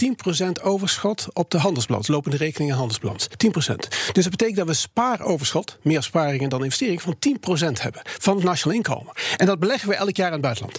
10% 0.44 0.62
overschot 0.62 1.26
op 1.32 1.50
de 1.50 1.58
handelsbalans, 1.58 2.08
lopende 2.08 2.36
rekening 2.36 2.70
en 2.70 2.76
handelsbalans. 2.76 3.28
10%. 3.28 3.34
Dus 4.12 4.24
dat 4.24 4.30
betekent 4.30 4.56
dat 4.56 4.66
we 4.66 4.74
sparen 4.74 5.26
overschot, 5.28 5.78
meer 5.82 6.02
sparingen 6.02 6.48
dan 6.48 6.64
investering, 6.64 7.02
van 7.02 7.16
10% 7.28 7.82
hebben 7.82 8.02
van 8.04 8.34
het 8.34 8.44
nationaal 8.44 8.76
inkomen. 8.76 9.12
En 9.36 9.46
dat 9.46 9.58
beleggen 9.58 9.88
we 9.88 9.94
elk 9.94 10.16
jaar 10.16 10.26
in 10.26 10.32
het 10.32 10.42
buitenland 10.42 10.78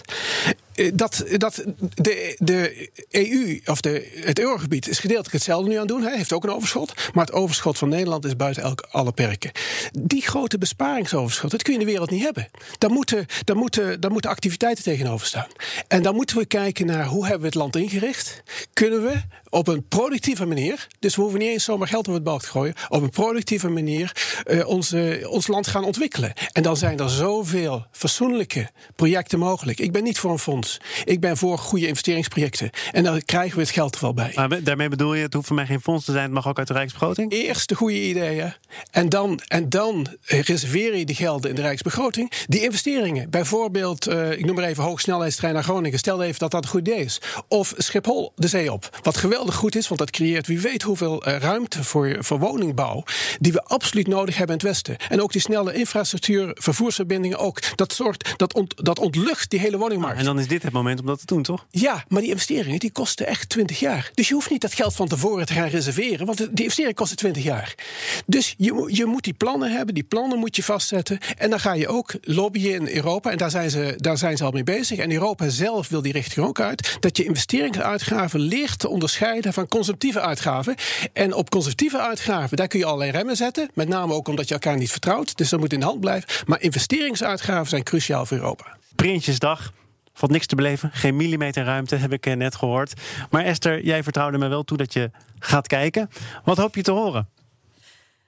dat, 0.94 1.24
dat 1.36 1.64
de, 1.94 2.36
de 2.38 2.90
EU 3.10 3.60
of 3.64 3.80
de, 3.80 4.10
het 4.14 4.38
eurogebied 4.38 4.88
is 4.88 4.98
gedeeltelijk 4.98 5.32
hetzelfde 5.32 5.68
nu 5.68 5.74
aan 5.74 5.80
het 5.80 5.88
doen. 5.88 6.02
Hij 6.02 6.16
heeft 6.16 6.32
ook 6.32 6.44
een 6.44 6.52
overschot. 6.52 6.94
Maar 7.12 7.24
het 7.24 7.34
overschot 7.34 7.78
van 7.78 7.88
Nederland 7.88 8.24
is 8.24 8.36
buiten 8.36 8.62
elk, 8.62 8.88
alle 8.90 9.12
perken. 9.12 9.50
Die 9.92 10.22
grote 10.22 10.58
besparingsoverschot, 10.58 11.50
dat 11.50 11.62
kun 11.62 11.72
je 11.72 11.78
in 11.78 11.84
de 11.84 11.90
wereld 11.90 12.10
niet 12.10 12.22
hebben. 12.22 12.48
Daar 12.78 12.90
moeten, 12.90 13.26
moeten, 13.54 13.98
moeten 14.08 14.30
activiteiten 14.30 14.84
tegenover 14.84 15.26
staan. 15.26 15.48
En 15.88 16.02
dan 16.02 16.14
moeten 16.14 16.36
we 16.36 16.46
kijken 16.46 16.86
naar 16.86 17.06
hoe 17.06 17.22
hebben 17.22 17.40
we 17.40 17.46
het 17.46 17.54
land 17.54 17.76
ingericht. 17.76 18.42
Kunnen 18.72 19.02
we 19.02 19.20
op 19.48 19.68
een 19.68 19.88
productieve 19.88 20.46
manier, 20.46 20.86
dus 20.98 21.16
we 21.16 21.22
hoeven 21.22 21.40
niet 21.40 21.48
eens 21.48 21.64
zomaar 21.64 21.88
geld 21.88 22.08
op 22.08 22.14
het 22.14 22.22
balk 22.22 22.40
te 22.40 22.48
gooien, 22.48 22.74
op 22.88 23.02
een 23.02 23.10
productieve 23.10 23.68
manier 23.68 24.12
uh, 24.46 24.68
onze, 24.68 25.26
ons 25.30 25.46
land 25.46 25.66
gaan 25.66 25.84
ontwikkelen. 25.84 26.32
En 26.52 26.62
dan 26.62 26.76
zijn 26.76 26.98
er 26.98 27.10
zoveel 27.10 27.86
fatsoenlijke 27.90 28.70
projecten 28.96 29.38
mogelijk. 29.38 29.80
Ik 29.80 29.92
ben 29.92 30.02
niet 30.02 30.18
voor 30.18 30.30
een 30.30 30.38
fonds. 30.38 30.69
Ik 31.04 31.20
ben 31.20 31.36
voor 31.36 31.58
goede 31.58 31.86
investeringsprojecten. 31.86 32.70
En 32.92 33.04
dan 33.04 33.22
krijgen 33.24 33.56
we 33.56 33.62
het 33.62 33.70
geld 33.70 33.94
er 33.94 34.00
wel 34.00 34.14
bij. 34.14 34.32
Maar 34.34 34.62
daarmee 34.62 34.88
bedoel 34.88 35.14
je, 35.14 35.22
het 35.22 35.34
hoeft 35.34 35.46
voor 35.46 35.56
mij 35.56 35.66
geen 35.66 35.80
fonds 35.80 36.04
te 36.04 36.12
zijn, 36.12 36.24
het 36.24 36.32
mag 36.32 36.48
ook 36.48 36.58
uit 36.58 36.68
de 36.68 36.72
Rijksbegroting? 36.72 37.32
Eerst 37.32 37.68
de 37.68 37.74
goede 37.74 38.02
ideeën. 38.08 38.54
En 38.90 39.08
dan, 39.08 39.40
en 39.48 39.68
dan 39.68 40.06
reserveer 40.24 40.96
je 40.96 41.04
die 41.04 41.16
gelden 41.16 41.50
in 41.50 41.56
de 41.56 41.62
Rijksbegroting. 41.62 42.32
Die 42.46 42.62
investeringen, 42.62 43.30
bijvoorbeeld, 43.30 44.08
uh, 44.08 44.30
ik 44.30 44.44
noem 44.44 44.54
maar 44.54 44.64
even 44.64 44.84
hoogsnelheidstrein 44.84 45.54
naar 45.54 45.62
Groningen. 45.62 45.98
Stel 45.98 46.22
even 46.22 46.38
dat 46.38 46.50
dat 46.50 46.64
een 46.64 46.70
goed 46.70 46.80
idee 46.80 47.04
is. 47.04 47.20
Of 47.48 47.74
Schiphol 47.76 48.32
de 48.36 48.48
zee 48.48 48.72
op. 48.72 48.98
Wat 49.02 49.16
geweldig 49.16 49.54
goed 49.54 49.76
is, 49.76 49.88
want 49.88 50.00
dat 50.00 50.10
creëert 50.10 50.46
wie 50.46 50.60
weet 50.60 50.82
hoeveel 50.82 51.28
uh, 51.28 51.36
ruimte 51.36 51.84
voor, 51.84 52.16
voor 52.18 52.38
woningbouw. 52.38 53.04
die 53.38 53.52
we 53.52 53.62
absoluut 53.62 54.06
nodig 54.06 54.36
hebben 54.36 54.58
in 54.58 54.66
het 54.66 54.74
Westen. 54.74 54.96
En 55.08 55.22
ook 55.22 55.32
die 55.32 55.40
snelle 55.40 55.74
infrastructuur, 55.74 56.50
vervoersverbindingen 56.54 57.38
ook. 57.38 57.76
Dat, 57.76 57.92
zorgt, 57.92 58.34
dat, 58.36 58.54
ont, 58.54 58.84
dat 58.84 58.98
ontlucht 58.98 59.50
die 59.50 59.60
hele 59.60 59.78
woningmarkt. 59.78 60.18
en 60.18 60.24
dan 60.24 60.38
is 60.38 60.48
dit 60.48 60.59
het 60.62 60.72
moment 60.72 61.00
om 61.00 61.06
dat 61.06 61.18
te 61.18 61.26
doen, 61.26 61.42
toch? 61.42 61.66
Ja, 61.70 62.04
maar 62.08 62.20
die 62.20 62.30
investeringen 62.30 62.78
die 62.78 62.92
kosten 62.92 63.26
echt 63.26 63.48
20 63.48 63.78
jaar. 63.78 64.10
Dus 64.14 64.28
je 64.28 64.34
hoeft 64.34 64.50
niet 64.50 64.60
dat 64.60 64.74
geld 64.74 64.94
van 64.94 65.08
tevoren 65.08 65.46
te 65.46 65.52
gaan 65.52 65.68
reserveren, 65.68 66.26
want 66.26 66.38
die 66.38 66.48
investering 66.50 66.94
kost 66.94 67.16
20 67.16 67.42
jaar. 67.42 67.74
Dus 68.26 68.54
je, 68.56 68.88
je 68.92 69.04
moet 69.04 69.24
die 69.24 69.32
plannen 69.32 69.72
hebben, 69.72 69.94
die 69.94 70.02
plannen 70.02 70.38
moet 70.38 70.56
je 70.56 70.62
vastzetten. 70.62 71.18
En 71.36 71.50
dan 71.50 71.60
ga 71.60 71.72
je 71.72 71.88
ook 71.88 72.14
lobbyen 72.22 72.74
in 72.74 72.96
Europa. 72.96 73.30
En 73.30 73.38
daar 73.38 73.50
zijn 73.50 73.70
ze, 73.70 73.94
daar 73.96 74.18
zijn 74.18 74.36
ze 74.36 74.44
al 74.44 74.50
mee 74.50 74.64
bezig. 74.64 74.98
En 74.98 75.12
Europa 75.12 75.48
zelf 75.48 75.88
wil 75.88 76.02
die 76.02 76.12
richting 76.12 76.46
ook 76.46 76.60
uit. 76.60 76.96
Dat 77.00 77.16
je 77.16 77.24
investeringsuitgaven 77.24 78.40
leert 78.40 78.78
te 78.78 78.88
onderscheiden 78.88 79.52
van 79.52 79.68
consumptieve 79.68 80.20
uitgaven. 80.20 80.74
En 81.12 81.34
op 81.34 81.50
consumptieve 81.50 81.98
uitgaven, 81.98 82.56
daar 82.56 82.68
kun 82.68 82.78
je 82.78 82.84
allerlei 82.84 83.10
remmen 83.10 83.36
zetten. 83.36 83.70
Met 83.74 83.88
name 83.88 84.14
ook 84.14 84.28
omdat 84.28 84.48
je 84.48 84.54
elkaar 84.54 84.76
niet 84.76 84.90
vertrouwt. 84.90 85.36
Dus 85.36 85.48
dat 85.48 85.60
moet 85.60 85.72
in 85.72 85.80
de 85.80 85.86
hand 85.86 86.00
blijven. 86.00 86.28
Maar 86.46 86.60
investeringsuitgaven 86.60 87.68
zijn 87.68 87.82
cruciaal 87.82 88.26
voor 88.26 88.36
Europa. 88.36 88.76
Prinsjesdag. 88.94 89.72
Valt 90.12 90.32
niks 90.32 90.46
te 90.46 90.56
beleven. 90.56 90.90
Geen 90.92 91.16
millimeter 91.16 91.64
ruimte, 91.64 91.96
heb 91.96 92.12
ik 92.12 92.26
eh, 92.26 92.36
net 92.36 92.54
gehoord. 92.54 93.00
Maar 93.30 93.44
Esther, 93.44 93.84
jij 93.84 94.02
vertrouwde 94.02 94.38
me 94.38 94.48
wel 94.48 94.62
toe 94.62 94.76
dat 94.76 94.92
je 94.92 95.10
gaat 95.38 95.66
kijken. 95.66 96.10
Wat 96.44 96.56
hoop 96.56 96.74
je 96.74 96.82
te 96.82 96.90
horen? 96.90 97.28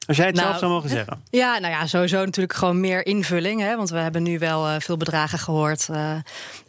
Als 0.07 0.17
jij 0.17 0.27
het 0.27 0.37
zelf 0.37 0.49
nou, 0.49 0.61
zou 0.61 0.73
mogen 0.73 0.89
zeggen. 0.89 1.23
Ja, 1.31 1.59
nou 1.59 1.73
ja, 1.73 1.87
sowieso 1.87 2.25
natuurlijk 2.25 2.55
gewoon 2.55 2.81
meer 2.81 3.07
invulling. 3.07 3.61
Hè, 3.61 3.77
want 3.77 3.91
we 3.91 3.99
hebben 3.99 4.23
nu 4.23 4.39
wel 4.39 4.69
uh, 4.69 4.75
veel 4.79 4.97
bedragen 4.97 5.39
gehoord 5.39 5.89
uh, 5.91 6.15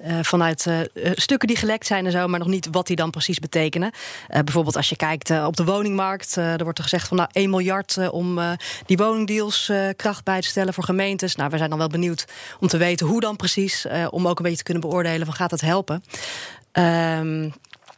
uh, 0.06 0.20
vanuit 0.22 0.68
stukken 1.14 1.48
die 1.48 1.58
gelekt 1.58 1.86
zijn 1.86 2.06
en 2.06 2.12
zo, 2.12 2.28
maar 2.28 2.40
nog 2.40 2.48
niet 2.48 2.68
wat 2.72 2.88
die 2.88 2.96
dan 2.96 3.10
precies 3.10 3.40
betekenen. 3.40 3.92
bijvoorbeeld 4.28 4.76
als 4.76 4.90
je 4.90 4.96
kijkt 4.96 5.30
op 5.30 5.56
de 5.56 5.64
woningmarkt, 5.64 6.36
er 6.36 6.64
wordt 6.64 6.78
er 6.78 6.84
gezegd 6.84 7.08
van 7.08 7.18
nou 7.18 7.30
1 7.32 7.50
miljard 7.50 8.10
om 8.10 8.40
die 8.86 8.98
woningdeals 8.98 9.72
kracht 9.96 10.24
bij 10.24 10.42
te 10.42 10.48
stellen 10.48 10.74
voor 10.74 10.84
gemeentes. 10.84 11.36
Nou, 11.36 11.50
we 11.50 11.58
zijn 11.58 11.70
dan 11.70 11.80
wel 11.80 11.88
benieuwd 11.88 12.26
om 12.60 12.68
te 12.68 12.78
weten 12.78 13.08
hoe 13.08 13.20
dan 13.20 13.36
precies, 13.36 13.88
om 14.10 14.28
ook 14.28 14.38
een 14.38 14.44
beetje 14.44 14.58
te 14.58 14.64
kunnen 14.64 14.84
beoordelen 14.84 15.26
van 15.26 15.36
gaat 15.36 15.50
dat 15.50 15.62
helpen. 15.62 16.04
Um, 16.74 17.54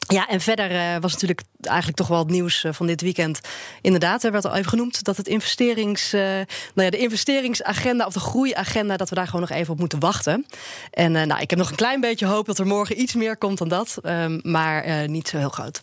ja, 0.08 0.28
en 0.28 0.42
verder 0.42 0.72
uh, 0.72 0.98
was 1.02 1.12
natuurlijk 1.12 1.44
eigenlijk 1.62 1.98
toch 1.98 2.08
wel 2.08 2.20
het 2.20 2.30
nieuws 2.30 2.64
uh, 2.64 2.74
van 2.74 2.88
dit 2.88 3.02
weekend. 3.02 3.40
Inderdaad, 3.82 4.24
er 4.24 4.32
werd 4.32 4.46
al 4.46 4.56
even 4.56 4.70
genoemd 4.70 5.04
dat 5.04 5.18
het 5.18 5.28
investerings, 5.28 6.14
uh, 6.14 6.22
nou 6.22 6.46
ja, 6.74 6.90
de 6.90 6.98
investeringsagenda 6.98 8.06
of 8.06 8.14
de 8.14 8.20
groeiagenda, 8.20 8.98
dat 8.98 9.10
we 9.10 9.16
daar 9.16 9.26
gewoon 9.26 9.42
nog 9.42 9.50
even 9.50 9.74
op 9.74 9.80
moeten 9.80 10.00
wachten. 10.00 10.46
En 10.92 11.12
nou, 11.12 11.42
ik 11.42 11.50
heb 11.50 11.60
nog 11.60 11.70
een 11.70 11.76
klein 11.76 12.02
beetje 12.02 12.26
hoop 12.26 12.46
dat 12.46 12.60
er 12.60 12.68
morgen 12.68 13.02
iets 13.02 13.14
meer 13.14 13.38
komt 13.38 13.58
dan 13.58 13.68
dat, 13.68 13.98
ehm, 14.02 14.40
maar 14.42 15.10
niet 15.10 15.28
zo 15.28 15.38
heel 15.38 15.50
groot. 15.50 15.82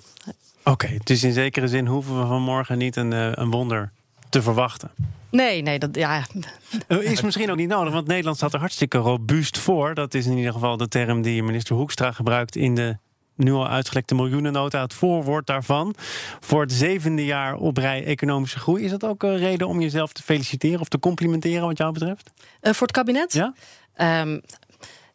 Oké, 0.65 0.71
okay, 0.71 1.01
dus 1.05 1.25
in 1.25 1.33
zekere 1.33 1.69
zin 1.69 1.87
hoeven 1.87 2.21
we 2.21 2.27
van 2.27 2.43
morgen 2.43 2.79
niet 2.79 2.97
een, 2.97 3.41
een 3.41 3.51
wonder 3.51 3.91
te 4.29 4.43
verwachten. 4.43 4.91
Nee, 5.31 5.63
nee, 5.63 5.79
dat 5.79 5.95
ja. 5.97 6.25
Is 6.89 7.21
misschien 7.21 7.51
ook 7.51 7.57
niet 7.57 7.69
nodig, 7.69 7.93
want 7.93 8.07
Nederland 8.07 8.37
staat 8.37 8.53
er 8.53 8.59
hartstikke 8.59 8.99
robuust 8.99 9.59
voor. 9.59 9.95
Dat 9.95 10.15
is 10.15 10.27
in 10.27 10.37
ieder 10.37 10.53
geval 10.53 10.77
de 10.77 10.89
term 10.89 11.23
die 11.23 11.43
minister 11.43 11.77
Hoekstra 11.77 12.13
gebruikt 12.13 12.57
in 12.57 12.75
de 12.75 12.97
nu 13.35 13.53
al 13.53 13.69
uitgelekte 13.69 14.15
miljoenennota, 14.15 14.81
het 14.81 14.95
voorwoord 14.95 15.47
daarvan. 15.47 15.95
Voor 16.41 16.61
het 16.61 16.73
zevende 16.73 17.25
jaar 17.25 17.55
op 17.55 17.77
rij 17.77 18.05
economische 18.05 18.59
groei. 18.59 18.85
Is 18.85 18.91
dat 18.91 19.05
ook 19.05 19.23
een 19.23 19.37
reden 19.37 19.69
om 19.69 19.81
jezelf 19.81 20.13
te 20.13 20.23
feliciteren 20.23 20.81
of 20.81 20.89
te 20.89 20.99
complimenteren 20.99 21.67
wat 21.67 21.79
jou 21.79 21.93
betreft? 21.93 22.31
Uh, 22.63 22.73
voor 22.73 22.87
het 22.87 22.97
kabinet? 22.97 23.33
Ja. 23.33 23.55
Um, 24.21 24.41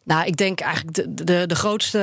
nou, 0.08 0.26
ik 0.26 0.36
denk 0.36 0.60
eigenlijk 0.60 0.96
de, 0.96 1.24
de, 1.24 1.46
de 1.46 1.54
grootste 1.54 1.98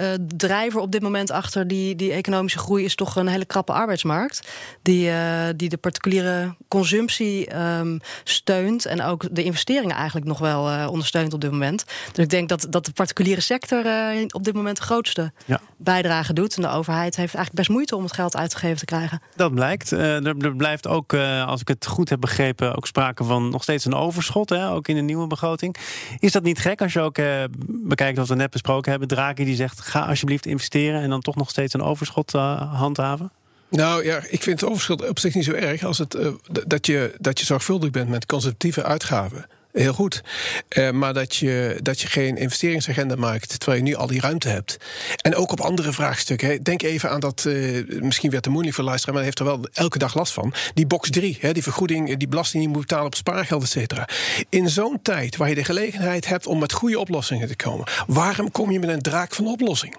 uh, 0.00 0.26
drijver 0.36 0.80
op 0.80 0.92
dit 0.92 1.02
moment 1.02 1.30
achter 1.30 1.68
die, 1.68 1.96
die 1.96 2.12
economische 2.12 2.58
groei 2.58 2.84
is 2.84 2.94
toch 2.94 3.16
een 3.16 3.26
hele 3.26 3.44
krappe 3.44 3.72
arbeidsmarkt. 3.72 4.48
Die, 4.82 5.08
uh, 5.08 5.44
die 5.56 5.68
de 5.68 5.76
particuliere 5.76 6.54
consumptie 6.68 7.56
um, 7.56 8.00
steunt 8.24 8.86
en 8.86 9.02
ook 9.02 9.24
de 9.30 9.44
investeringen 9.44 9.96
eigenlijk 9.96 10.26
nog 10.26 10.38
wel 10.38 10.70
uh, 10.70 10.86
ondersteunt 10.90 11.34
op 11.34 11.40
dit 11.40 11.50
moment. 11.50 11.84
Dus 12.12 12.24
ik 12.24 12.30
denk 12.30 12.48
dat, 12.48 12.66
dat 12.70 12.84
de 12.84 12.92
particuliere 12.92 13.40
sector 13.40 13.84
op 14.28 14.44
dit 14.44 14.54
moment 14.54 14.76
de 14.76 14.82
grootste 14.82 15.32
ja. 15.44 15.60
bijdrage 15.76 16.32
doet. 16.32 16.56
En 16.56 16.62
de 16.62 16.68
overheid 16.68 17.16
heeft 17.16 17.34
eigenlijk 17.34 17.54
best 17.54 17.68
moeite 17.68 17.96
om 17.96 18.02
het 18.02 18.12
geld 18.12 18.36
uitgegeven 18.36 18.78
te 18.78 18.84
krijgen. 18.84 19.22
Dat 19.36 19.54
blijkt. 19.54 19.90
er, 19.90 20.44
er 20.44 20.56
blijft 20.56 20.86
ook, 20.86 21.14
als 21.46 21.60
ik 21.60 21.68
het 21.68 21.86
goed 21.86 22.08
heb 22.08 22.20
begrepen, 22.20 22.76
ook 22.76 22.86
sprake 22.86 23.24
van 23.24 23.48
nog 23.48 23.62
steeds 23.62 23.84
een 23.84 23.94
overschot. 23.94 24.50
Hè, 24.50 24.70
ook 24.70 24.88
in 24.88 24.96
de 24.96 25.02
nieuwe 25.02 25.26
begroting. 25.26 25.76
Is 26.18 26.32
dat 26.32 26.42
niet 26.42 26.58
gek 26.58 26.82
als 26.82 26.92
je 26.92 27.00
ook 27.00 27.18
bekijkt 27.66 28.18
wat 28.18 28.28
we 28.28 28.34
net 28.34 28.50
besproken 28.50 28.90
hebben. 28.90 29.08
Draghi 29.08 29.44
die 29.44 29.56
zegt, 29.56 29.80
ga 29.80 30.06
alsjeblieft 30.06 30.46
investeren... 30.46 31.00
en 31.00 31.10
dan 31.10 31.20
toch 31.20 31.36
nog 31.36 31.50
steeds 31.50 31.74
een 31.74 31.82
overschot 31.82 32.34
uh, 32.34 32.74
handhaven? 32.74 33.30
Nou 33.70 34.04
ja, 34.04 34.16
ik 34.16 34.42
vind 34.42 34.60
het 34.60 34.70
overschot 34.70 35.08
op 35.08 35.18
zich 35.18 35.34
niet 35.34 35.44
zo 35.44 35.52
erg... 35.52 35.84
als 35.84 35.98
het, 35.98 36.14
uh, 36.14 36.28
dat, 36.66 36.86
je, 36.86 37.14
dat 37.18 37.38
je 37.38 37.44
zorgvuldig 37.44 37.90
bent 37.90 38.08
met 38.08 38.26
conservatieve 38.26 38.84
uitgaven 38.84 39.46
heel 39.72 39.92
goed. 39.92 40.22
Uh, 40.68 40.90
maar 40.90 41.14
dat 41.14 41.36
je, 41.36 41.78
dat 41.82 42.00
je 42.00 42.08
geen 42.08 42.36
investeringsagenda 42.36 43.16
maakt 43.16 43.60
terwijl 43.60 43.82
je 43.82 43.88
nu 43.88 43.94
al 43.94 44.06
die 44.06 44.20
ruimte 44.20 44.48
hebt. 44.48 44.76
En 45.16 45.34
ook 45.34 45.52
op 45.52 45.60
andere 45.60 45.92
vraagstukken. 45.92 46.62
Denk 46.62 46.82
even 46.82 47.10
aan 47.10 47.20
dat, 47.20 47.44
uh, 47.48 48.00
misschien 48.00 48.30
werd 48.30 48.42
te 48.42 48.50
moeilijk 48.50 48.74
voor 48.74 48.84
luisteren, 48.84 49.14
maar 49.14 49.22
hij 49.24 49.32
heeft 49.34 49.50
er 49.50 49.56
wel 49.56 49.68
elke 49.72 49.98
dag 49.98 50.14
last 50.14 50.32
van. 50.32 50.54
Die 50.74 50.86
box 50.86 51.10
3, 51.10 51.38
hè, 51.40 51.52
die 51.52 51.62
vergoeding, 51.62 52.16
die 52.16 52.28
belasting 52.28 52.62
die 52.62 52.72
je 52.72 52.76
moet 52.78 52.86
betalen 52.86 53.06
op 53.06 53.14
spaargeld, 53.14 53.62
et 53.62 53.68
cetera. 53.68 54.08
In 54.48 54.68
zo'n 54.68 54.98
tijd 55.02 55.36
waar 55.36 55.48
je 55.48 55.54
de 55.54 55.64
gelegenheid 55.64 56.26
hebt 56.26 56.46
om 56.46 56.58
met 56.58 56.72
goede 56.72 56.98
oplossingen 56.98 57.48
te 57.48 57.56
komen, 57.56 57.86
waarom 58.06 58.50
kom 58.50 58.70
je 58.70 58.78
met 58.78 58.88
een 58.88 59.02
draak 59.02 59.34
van 59.34 59.46
oplossing? 59.46 59.96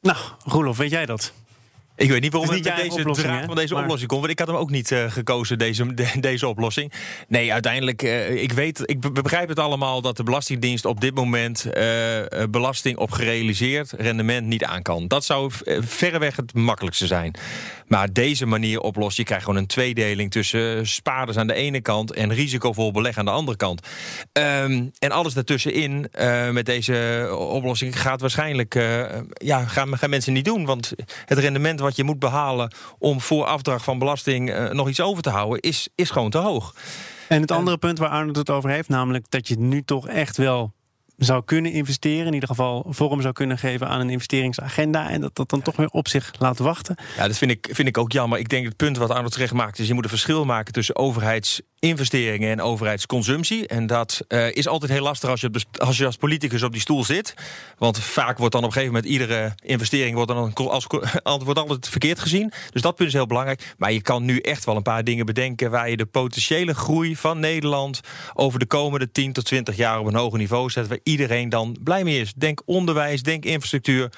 Nou, 0.00 0.16
Roelof, 0.44 0.76
weet 0.76 0.90
jij 0.90 1.06
dat? 1.06 1.32
Ik 1.96 2.10
weet 2.10 2.20
niet 2.20 2.32
waarom 2.32 2.50
het 2.50 2.64
met 2.64 2.76
deze 2.76 3.22
draag 3.22 3.44
van 3.44 3.54
deze 3.54 3.74
oplossing 3.74 4.08
komt. 4.08 4.20
Want 4.20 4.32
ik 4.32 4.38
had 4.38 4.48
hem 4.48 4.56
ook 4.56 4.70
niet 4.70 4.90
uh, 4.90 5.10
gekozen, 5.10 5.58
deze, 5.58 5.94
deze 6.20 6.48
oplossing. 6.48 6.92
Nee, 7.28 7.52
uiteindelijk, 7.52 8.02
uh, 8.02 8.42
ik 8.42 8.52
weet, 8.52 8.82
ik 8.84 9.12
begrijp 9.12 9.48
het 9.48 9.58
allemaal 9.58 10.00
dat 10.00 10.16
de 10.16 10.22
Belastingdienst 10.22 10.84
op 10.84 11.00
dit 11.00 11.14
moment 11.14 11.66
uh, 11.66 12.20
belasting 12.50 12.96
op 12.96 13.10
gerealiseerd 13.10 13.92
rendement 13.92 14.46
niet 14.46 14.64
aan 14.64 14.82
kan. 14.82 15.08
Dat 15.08 15.24
zou 15.24 15.50
verreweg 15.80 16.36
het 16.36 16.54
makkelijkste 16.54 17.06
zijn. 17.06 17.34
Maar 17.86 18.12
deze 18.12 18.46
manier 18.46 18.80
oplossen, 18.80 19.22
je 19.22 19.28
krijgt 19.28 19.44
gewoon 19.44 19.60
een 19.60 19.66
tweedeling 19.66 20.30
tussen 20.30 20.86
spaarders 20.86 21.38
aan 21.38 21.46
de 21.46 21.54
ene 21.54 21.80
kant 21.80 22.12
en 22.12 22.32
risicovol 22.32 22.90
beleg 22.90 23.18
aan 23.18 23.24
de 23.24 23.30
andere 23.30 23.56
kant. 23.56 23.86
Um, 24.32 24.90
en 24.98 25.10
alles 25.10 25.34
daartussenin 25.34 26.10
met 26.52 26.66
deze 26.66 27.28
oplossing 27.38 28.00
gaat 28.00 28.20
waarschijnlijk, 28.20 28.74
ja, 29.32 29.64
gaan, 29.64 29.98
gaan 29.98 30.10
mensen 30.10 30.32
niet 30.32 30.44
doen. 30.44 30.64
Want 30.64 30.92
het 31.24 31.38
rendement 31.38 31.80
wat 31.80 31.96
je 31.96 32.04
moet 32.04 32.18
behalen 32.18 32.74
om 32.98 33.20
voor 33.20 33.44
afdracht 33.44 33.84
van 33.84 33.98
belasting 33.98 34.50
uh, 34.50 34.70
nog 34.70 34.88
iets 34.88 35.00
over 35.00 35.22
te 35.22 35.30
houden, 35.30 35.60
is, 35.60 35.88
is 35.94 36.10
gewoon 36.10 36.30
te 36.30 36.38
hoog. 36.38 36.74
En 37.28 37.40
het 37.40 37.50
andere 37.50 37.78
punt 37.78 37.98
waar 37.98 38.08
Arnold 38.08 38.36
het 38.36 38.50
over 38.50 38.70
heeft, 38.70 38.88
namelijk 38.88 39.24
dat 39.28 39.48
je 39.48 39.58
nu 39.58 39.82
toch 39.82 40.08
echt 40.08 40.36
wel 40.36 40.72
zou 41.16 41.44
kunnen 41.44 41.72
investeren. 41.72 42.26
In 42.26 42.32
ieder 42.34 42.48
geval 42.48 42.86
vorm 42.88 43.20
zou 43.20 43.32
kunnen 43.32 43.58
geven 43.58 43.88
aan 43.88 44.00
een 44.00 44.10
investeringsagenda. 44.10 45.10
En 45.10 45.20
dat 45.20 45.34
dat 45.34 45.50
dan 45.50 45.62
toch 45.62 45.76
weer 45.76 45.88
op 45.88 46.08
zich 46.08 46.32
laat 46.38 46.58
wachten. 46.58 46.96
Ja, 47.16 47.26
dat 47.26 47.38
vind 47.38 47.50
ik, 47.50 47.68
vind 47.72 47.88
ik 47.88 47.98
ook 47.98 48.12
jammer. 48.12 48.38
Ik 48.38 48.48
denk 48.48 48.64
het 48.64 48.76
punt 48.76 48.96
wat 48.96 49.10
Arnold 49.10 49.32
terecht 49.32 49.52
maakt... 49.52 49.78
is 49.78 49.86
je 49.86 49.94
moet 49.94 50.04
een 50.04 50.10
verschil 50.10 50.44
maken 50.44 50.72
tussen 50.72 50.96
overheidsinvesteringen 51.80 52.50
en 52.50 52.60
overheidsconsumptie. 52.60 53.66
En 53.66 53.86
dat 53.86 54.24
uh, 54.28 54.54
is 54.54 54.68
altijd 54.68 54.92
heel 54.92 55.02
lastig 55.02 55.30
als 55.30 55.40
je, 55.40 55.50
als 55.78 55.96
je 55.96 56.06
als 56.06 56.16
politicus 56.16 56.62
op 56.62 56.72
die 56.72 56.80
stoel 56.80 57.04
zit. 57.04 57.34
Want 57.78 57.98
vaak 57.98 58.38
wordt 58.38 58.52
dan 58.52 58.62
op 58.62 58.68
een 58.68 58.74
gegeven 58.74 58.94
moment 58.94 59.12
iedere 59.12 59.54
investering... 59.64 60.14
wordt 60.14 60.30
dan 60.30 60.54
als, 60.54 60.86
wordt 61.44 61.58
altijd 61.58 61.88
verkeerd 61.88 62.18
gezien. 62.18 62.52
Dus 62.70 62.82
dat 62.82 62.94
punt 62.94 63.08
is 63.08 63.14
heel 63.14 63.26
belangrijk. 63.26 63.74
Maar 63.78 63.92
je 63.92 64.02
kan 64.02 64.24
nu 64.24 64.38
echt 64.38 64.64
wel 64.64 64.76
een 64.76 64.82
paar 64.82 65.04
dingen 65.04 65.26
bedenken... 65.26 65.70
waar 65.70 65.90
je 65.90 65.96
de 65.96 66.06
potentiële 66.06 66.74
groei 66.74 67.16
van 67.16 67.40
Nederland... 67.40 68.00
over 68.34 68.58
de 68.58 68.66
komende 68.66 69.10
10 69.12 69.32
tot 69.32 69.44
20 69.44 69.76
jaar 69.76 70.00
op 70.00 70.06
een 70.06 70.14
hoger 70.14 70.38
niveau 70.38 70.70
zet... 70.70 70.88
waar 70.88 71.00
iedereen 71.02 71.48
dan 71.48 71.76
blij 71.82 72.04
mee 72.04 72.20
is. 72.20 72.32
Denk 72.34 72.62
onderwijs, 72.64 73.22
denk 73.22 73.44
infrastructuur. 73.44 74.10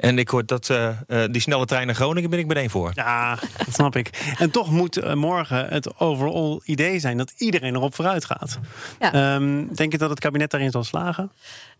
En 0.00 0.18
ik 0.18 0.28
hoor 0.28 0.46
dat 0.46 0.68
uh, 0.68 0.88
uh, 1.08 1.24
die 1.30 1.40
snelle 1.40 1.64
trein 1.64 1.86
naar 1.86 1.94
Groningen 1.94 2.30
ben 2.30 2.38
ik 2.38 2.46
meteen 2.46 2.70
voor. 2.70 2.90
Ja, 2.94 3.38
dat 3.58 3.74
snap 3.74 3.96
ik. 3.96 4.34
En 4.38 4.50
toch 4.50 4.70
moet 4.70 4.98
uh, 4.98 5.14
morgen 5.14 5.66
het 5.68 5.98
overall 5.98 6.60
idee 6.64 6.98
zijn 6.98 7.16
dat 7.16 7.32
iedereen 7.36 7.74
erop 7.74 7.94
vooruit 7.94 8.24
gaat. 8.24 8.58
Ja. 9.00 9.34
Um, 9.34 9.74
denk 9.74 9.92
je 9.92 9.98
dat 9.98 10.10
het 10.10 10.20
kabinet 10.20 10.50
daarin 10.50 10.70
zal 10.70 10.84
slagen? 10.84 11.32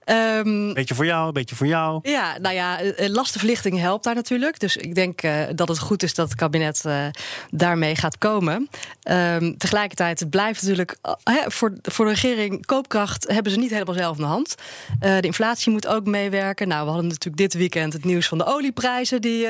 Um, 0.07 0.75
beetje 0.75 0.95
voor 0.95 1.07
jou, 1.07 1.33
beetje 1.33 1.57
voor 1.57 1.67
jou. 1.67 1.99
Ja, 2.03 2.39
nou 2.39 2.55
ja, 2.55 2.81
lastenverlichting 2.97 3.79
helpt 3.79 4.05
daar 4.05 4.15
natuurlijk. 4.15 4.61
Dus 4.61 4.77
ik 4.77 4.95
denk 4.95 5.23
uh, 5.23 5.43
dat 5.55 5.69
het 5.69 5.79
goed 5.79 6.03
is 6.03 6.15
dat 6.15 6.29
het 6.29 6.39
kabinet 6.39 6.83
uh, 6.87 7.07
daarmee 7.51 7.97
gaat 7.97 8.19
komen. 8.19 8.69
Um, 9.11 9.59
tegelijkertijd, 9.59 10.21
het 10.21 10.31
blijft 10.31 10.63
natuurlijk 10.63 10.97
uh, 11.29 11.35
voor, 11.47 11.73
voor 11.83 12.05
de 12.05 12.11
regering 12.11 12.67
koopkracht 12.67 13.29
hebben 13.29 13.53
ze 13.53 13.59
niet 13.59 13.71
helemaal 13.71 13.95
zelf 13.95 14.17
in 14.17 14.23
de 14.23 14.29
hand. 14.29 14.55
de 15.01 15.21
inflatie 15.21 15.73
moet 15.73 15.87
ook 15.87 16.05
meewerken. 16.05 16.69
Nou, 16.69 16.85
we 16.85 16.91
hadden 16.91 17.09
natuurlijk 17.09 17.37
dit 17.37 17.55
weekend 17.55 17.93
het 17.93 18.05
nieuws 18.05 18.29
van 18.29 18.39
de 18.39 18.47
olieprijzen 18.47 19.21
die 19.21 19.47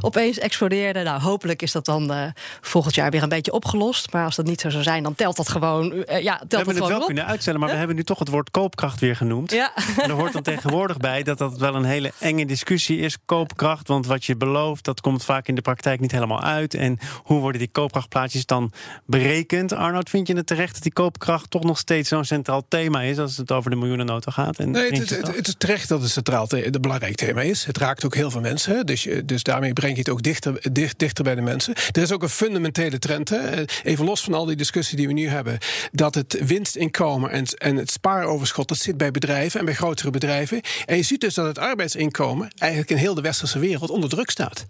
opeens 0.00 0.38
explodeerden. 0.38 1.04
Nou, 1.04 1.20
hopelijk 1.20 1.62
is 1.62 1.72
dat 1.72 1.84
dan 1.84 2.32
volgend 2.60 2.94
jaar 2.94 3.10
weer 3.10 3.22
een 3.22 3.28
beetje 3.28 3.52
opgelost. 3.52 4.12
Maar 4.12 4.24
als 4.24 4.36
dat 4.36 4.46
niet 4.46 4.60
zo 4.60 4.70
zou 4.70 4.82
zijn, 4.82 5.02
dan 5.02 5.14
telt 5.14 5.36
dat 5.36 5.48
gewoon. 5.48 6.04
eh, 6.06 6.22
ja, 6.22 6.36
telt 6.36 6.50
We 6.50 6.56
hebben 6.56 6.74
het 6.74 6.86
wel 6.86 7.00
op. 7.00 7.06
kunnen 7.06 7.26
uitstellen, 7.26 7.60
maar 7.60 7.68
we 7.68 7.76
hebben 7.76 7.96
nu 7.96 8.04
toch 8.04 8.18
het 8.18 8.28
woord 8.28 8.50
koopkracht 8.50 9.00
weer 9.00 9.16
genoemd. 9.16 9.50
Ja. 9.50 9.72
En 10.02 10.10
er 10.10 10.16
hoort 10.16 10.32
dan 10.32 10.42
tegenwoordig 10.42 10.96
bij 10.96 11.22
dat 11.22 11.38
dat 11.38 11.58
wel 11.58 11.74
een 11.74 11.84
hele 11.84 12.12
enge 12.18 12.46
discussie 12.46 12.98
is, 12.98 13.16
koopkracht. 13.24 13.88
Want 13.88 14.06
wat 14.06 14.24
je 14.24 14.36
belooft, 14.36 14.84
dat 14.84 15.00
komt 15.00 15.24
vaak 15.24 15.48
in 15.48 15.54
de 15.54 15.60
praktijk 15.60 16.00
niet 16.00 16.12
helemaal 16.12 16.42
uit. 16.42 16.74
En 16.74 16.98
hoe 17.22 17.40
worden 17.40 17.58
die 17.60 17.68
koopkrachtplaatjes 17.72 18.46
dan 18.46 18.72
berekend? 19.06 19.72
Arnoud, 19.72 20.10
vind 20.10 20.26
je 20.26 20.36
het 20.36 20.46
terecht 20.46 20.72
dat 20.74 20.82
die 20.82 20.92
koopkracht 20.92 21.50
toch 21.50 21.62
nog 21.64 21.78
steeds 21.78 22.08
zo'n 22.08 22.24
centraal 22.24 22.64
thema 22.68 23.02
is 23.02 23.18
als 23.18 23.36
het 23.36 23.52
over 23.52 23.70
de 23.70 23.76
miljoenennota 23.76 24.30
gaat? 24.30 24.58
En 24.58 24.70
Nee, 24.70 24.90
het, 24.90 25.10
het, 25.10 25.36
het 25.36 25.48
is 25.48 25.54
terecht 25.58 25.88
dat 25.88 26.00
het 26.02 26.10
centraal 26.10 26.46
een 26.48 26.80
belangrijk 26.80 27.14
thema 27.14 27.40
is. 27.40 27.64
Het 27.64 27.78
raakt 27.78 28.04
ook 28.04 28.14
heel 28.14 28.30
veel 28.30 28.40
mensen. 28.40 28.86
Dus, 28.86 29.02
je- 29.02 29.24
dus 29.24 29.42
daarmee 29.42 29.72
breng 29.72 29.92
je 29.92 29.98
het 29.98 30.08
ook 30.08 30.22
dichter, 30.22 30.58
dicht, 30.72 30.98
dichter 30.98 31.24
bij 31.24 31.34
de 31.34 31.40
mensen. 31.40 31.74
Er 31.92 32.02
is 32.02 32.12
ook 32.12 32.22
een 32.22 32.28
fundamentele 32.28 32.98
trend. 32.98 33.28
Hè. 33.28 33.36
Eh, 33.36 33.64
Even 33.82 34.04
los 34.04 34.20
van 34.22 34.34
al 34.34 34.44
die 34.44 34.56
discussie 34.56 34.96
die 34.96 35.06
we 35.06 35.12
nu 35.12 35.28
hebben. 35.28 35.58
Dat 35.92 36.14
het 36.14 36.38
winstinkomen 36.44 37.30
en, 37.30 37.44
en 37.44 37.76
het 37.76 37.90
spaaroverschot. 37.90 38.68
dat 38.68 38.78
zit 38.78 38.96
bij 38.96 39.10
bedrijven 39.10 39.58
en 39.60 39.66
bij 39.66 39.74
grotere 39.76 40.10
bedrijven. 40.10 40.60
En 40.86 40.96
je 40.96 41.02
ziet 41.02 41.20
dus 41.20 41.34
dat 41.34 41.46
het 41.46 41.58
arbeidsinkomen. 41.58 42.50
eigenlijk 42.58 42.90
in 42.90 42.96
heel 42.96 43.14
de 43.14 43.20
westerse 43.20 43.58
wereld 43.58 43.90
onder 43.90 44.08
druk 44.08 44.30
staat. 44.30 44.64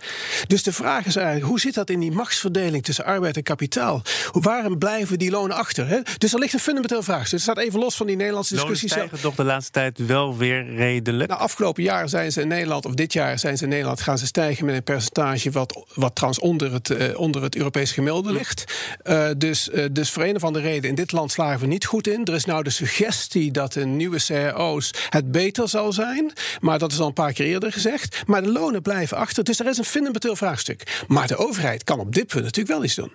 Dus 0.47 0.63
de 0.63 0.73
vraag 0.73 1.07
is 1.07 1.17
eigenlijk: 1.17 1.47
hoe 1.47 1.61
zit 1.61 1.75
dat 1.75 1.91
in 1.91 2.01
die 2.01 2.13
machtsverdeling 2.13 2.85
tussen 2.85 3.05
arbeid 3.05 3.37
en 3.37 3.43
kapitaal? 3.43 4.03
Waarom 4.33 4.79
blijven 4.79 5.19
die 5.19 5.31
lonen 5.31 5.57
achter? 5.57 5.89
Hè? 5.89 6.01
Dus 6.19 6.33
er 6.33 6.39
ligt 6.39 6.53
een 6.53 6.61
fundamenteel 6.61 7.03
vraagstuk. 7.03 7.33
Het 7.33 7.41
staat 7.41 7.59
even 7.59 7.79
los 7.79 7.97
van 7.97 8.07
die 8.07 8.17
Nederlandse 8.17 8.55
Lonen 8.55 8.71
discussie. 8.71 8.99
zelf. 8.99 9.09
stijgen 9.09 9.29
toch 9.29 9.47
de 9.47 9.53
laatste 9.53 9.73
tijd 9.73 10.07
wel 10.07 10.37
weer 10.37 10.75
redelijk. 10.75 11.31
Nou, 11.31 11.41
afgelopen 11.41 11.83
jaar 11.83 12.09
zijn 12.09 12.33
ze 12.33 12.41
in 12.41 12.49
Nederland, 12.49 12.87
of 12.87 12.95
dit 12.95 13.13
jaar 13.13 13.39
zijn 13.39 13.57
ze 13.57 13.65
in 13.65 13.71
Nederland, 13.71 14.01
gaan 14.01 14.19
ze 14.19 14.27
stijgen 14.27 14.65
met 14.65 14.75
een 14.75 14.83
percentage 14.83 15.51
wat, 15.51 15.85
wat 15.95 16.15
trouwens 16.15 16.43
onder 16.43 16.73
het, 16.73 16.91
eh, 16.91 17.19
onder 17.19 17.43
het 17.43 17.57
Europese 17.57 17.95
gemiddelde 17.95 18.33
ligt. 18.33 18.65
Eh, 19.03 19.29
dus, 19.37 19.71
eh, 19.71 19.85
dus 19.93 20.11
voor 20.11 20.23
een 20.23 20.37
of 20.37 20.45
andere 20.45 20.65
reden, 20.65 20.91
in 20.91 20.95
dit 20.95 21.13
land 21.13 21.33
slagen 21.33 21.61
we 21.61 21.67
niet 21.67 21.85
goed 21.85 22.07
in. 22.07 22.25
Er 22.25 22.35
is 22.35 22.45
nou 22.45 22.63
de 22.63 22.71
suggestie 22.71 23.51
dat 23.51 23.73
de 23.73 23.85
nieuwe 23.85 24.25
cao's 24.27 24.91
het 25.09 25.33
beter 25.33 25.69
zal 25.69 25.93
zijn. 25.93 26.33
Maar 26.61 26.79
dat 26.79 26.93
is 26.93 27.01
al 27.01 27.07
een 27.07 27.13
paar 27.13 27.33
keer 27.33 27.47
eerder 27.47 27.73
gezegd. 27.73 28.23
Maar 28.27 28.43
de 28.43 28.53
lonen 28.53 28.83
blijven 28.83 29.17
achter. 29.17 29.45
Dus 29.45 29.61
er 29.61 29.67
is 29.67 29.79
een 29.79 29.85
fundamenteel 29.85 30.37
vraagstuk. 30.37 31.05
Maar 31.09 31.27
de 31.27 31.37
overheid 31.37 31.85
kan 31.85 31.99
op 31.99 32.15
dit 32.15 32.27
punt 32.27 32.45
natuurlijk 32.45 32.75
wel 32.75 32.85
iets 32.85 32.95
doen. 32.95 33.13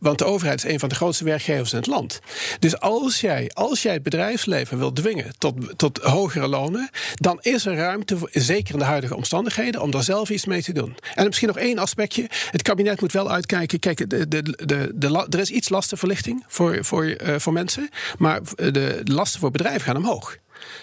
Want 0.00 0.18
de 0.18 0.24
overheid 0.24 0.64
is 0.64 0.70
een 0.72 0.78
van 0.78 0.88
de 0.88 0.94
grootste 0.94 1.24
werkgevers 1.24 1.72
in 1.72 1.78
het 1.78 1.86
land. 1.86 2.20
Dus 2.58 2.80
als 2.80 3.20
jij, 3.20 3.50
als 3.54 3.82
jij 3.82 3.92
het 3.92 4.02
bedrijfsleven 4.02 4.78
wil 4.78 4.92
dwingen 4.92 5.34
tot, 5.38 5.54
tot 5.78 5.98
hogere 5.98 6.48
lonen, 6.48 6.90
dan 7.14 7.38
is 7.40 7.66
er 7.66 7.74
ruimte, 7.74 8.16
zeker 8.30 8.72
in 8.72 8.78
de 8.78 8.84
huidige 8.84 9.16
omstandigheden, 9.16 9.82
om 9.82 9.90
daar 9.90 10.02
zelf 10.02 10.30
iets 10.30 10.44
mee 10.44 10.62
te 10.62 10.72
doen. 10.72 10.96
En 11.14 11.26
misschien 11.26 11.48
nog 11.48 11.58
één 11.58 11.78
aspectje. 11.78 12.26
Het 12.50 12.62
kabinet 12.62 13.00
moet 13.00 13.12
wel 13.12 13.30
uitkijken. 13.30 13.78
Kijk, 13.78 14.10
de, 14.10 14.28
de, 14.28 14.42
de, 14.42 14.90
de, 14.94 15.26
er 15.30 15.38
is 15.38 15.50
iets 15.50 15.68
lastenverlichting 15.68 16.44
voor, 16.46 16.84
voor, 16.84 17.04
eh, 17.04 17.34
voor 17.38 17.52
mensen, 17.52 17.88
maar 18.18 18.40
de, 18.56 18.70
de 18.72 19.02
lasten 19.04 19.40
voor 19.40 19.50
bedrijven 19.50 19.80
gaan 19.80 19.96
omhoog. 19.96 20.40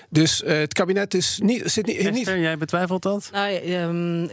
Dus 0.10 0.44
eh, 0.44 0.58
het 0.58 0.74
kabinet 0.74 1.14
is 1.14 1.40
niet, 1.44 1.62
zit 1.72 1.86
niet, 1.86 1.98
niet 2.12 2.18
Esther, 2.18 2.40
jij 2.40 2.58
betwijfelt 2.58 3.02
dat? 3.04 3.30
Nou, 3.34 3.54
ehm, 3.56 4.28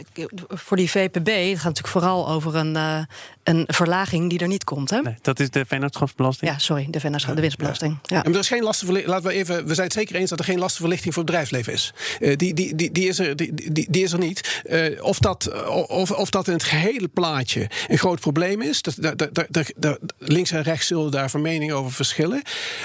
voor 0.47 0.77
die 0.77 0.89
VPB, 0.89 1.27
het 1.27 1.55
gaat 1.55 1.63
natuurlijk 1.63 1.87
vooral 1.87 2.29
over 2.29 2.55
een, 2.55 2.75
eh, 2.75 2.99
een 3.43 3.63
verlaging 3.67 4.29
die 4.29 4.39
er 4.39 4.47
niet 4.47 4.63
komt. 4.63 4.89
Hè? 4.89 5.01
Nee, 5.01 5.15
dat 5.21 5.39
is 5.39 5.49
de 5.49 5.65
vennootschapsbelasting. 5.67 6.51
Ja, 6.51 6.57
sorry, 6.57 6.87
de, 6.89 6.99
vennootschap- 6.99 7.35
de 7.35 7.41
winstbelasting. 7.41 7.97
Ja. 8.03 8.23
Er 8.25 8.35
is 8.37 8.47
geen 8.47 8.63
lastenverlichting. 8.63 9.13
Laten 9.15 9.29
we 9.31 9.35
even. 9.35 9.67
We 9.67 9.73
zijn 9.73 9.87
het 9.87 9.95
zeker 9.95 10.15
eens 10.15 10.29
dat 10.29 10.39
er 10.39 10.45
geen 10.45 10.59
lastenverlichting 10.59 11.13
voor 11.13 11.23
het 11.23 11.31
bedrijfsleven 11.31 11.73
is. 11.73 11.93
Eh, 12.19 12.35
die, 12.37 12.53
die, 12.53 12.75
die, 12.75 12.91
die, 12.91 13.07
is 13.07 13.19
er, 13.19 13.35
die, 13.35 13.53
die, 13.71 13.87
die 13.89 14.03
is 14.03 14.11
er 14.11 14.19
niet. 14.19 14.61
Eh, 14.65 15.03
of, 15.03 15.19
dat, 15.19 15.65
of, 15.87 16.11
of 16.11 16.29
dat 16.29 16.47
in 16.47 16.53
het 16.53 16.63
gehele 16.63 17.07
plaatje 17.07 17.69
een 17.87 17.97
groot 17.97 18.19
probleem 18.19 18.61
is. 18.61 18.81
Dat, 18.81 18.95
dat, 18.99 19.17
dat, 19.17 19.45
dat- 19.49 19.73
dat- 19.75 19.99
links 20.17 20.51
en 20.51 20.61
rechts 20.61 20.87
zullen 20.87 21.11
daar 21.11 21.29
van 21.29 21.41
mening 21.41 21.71
over 21.71 21.91
verschillen. 21.91 22.41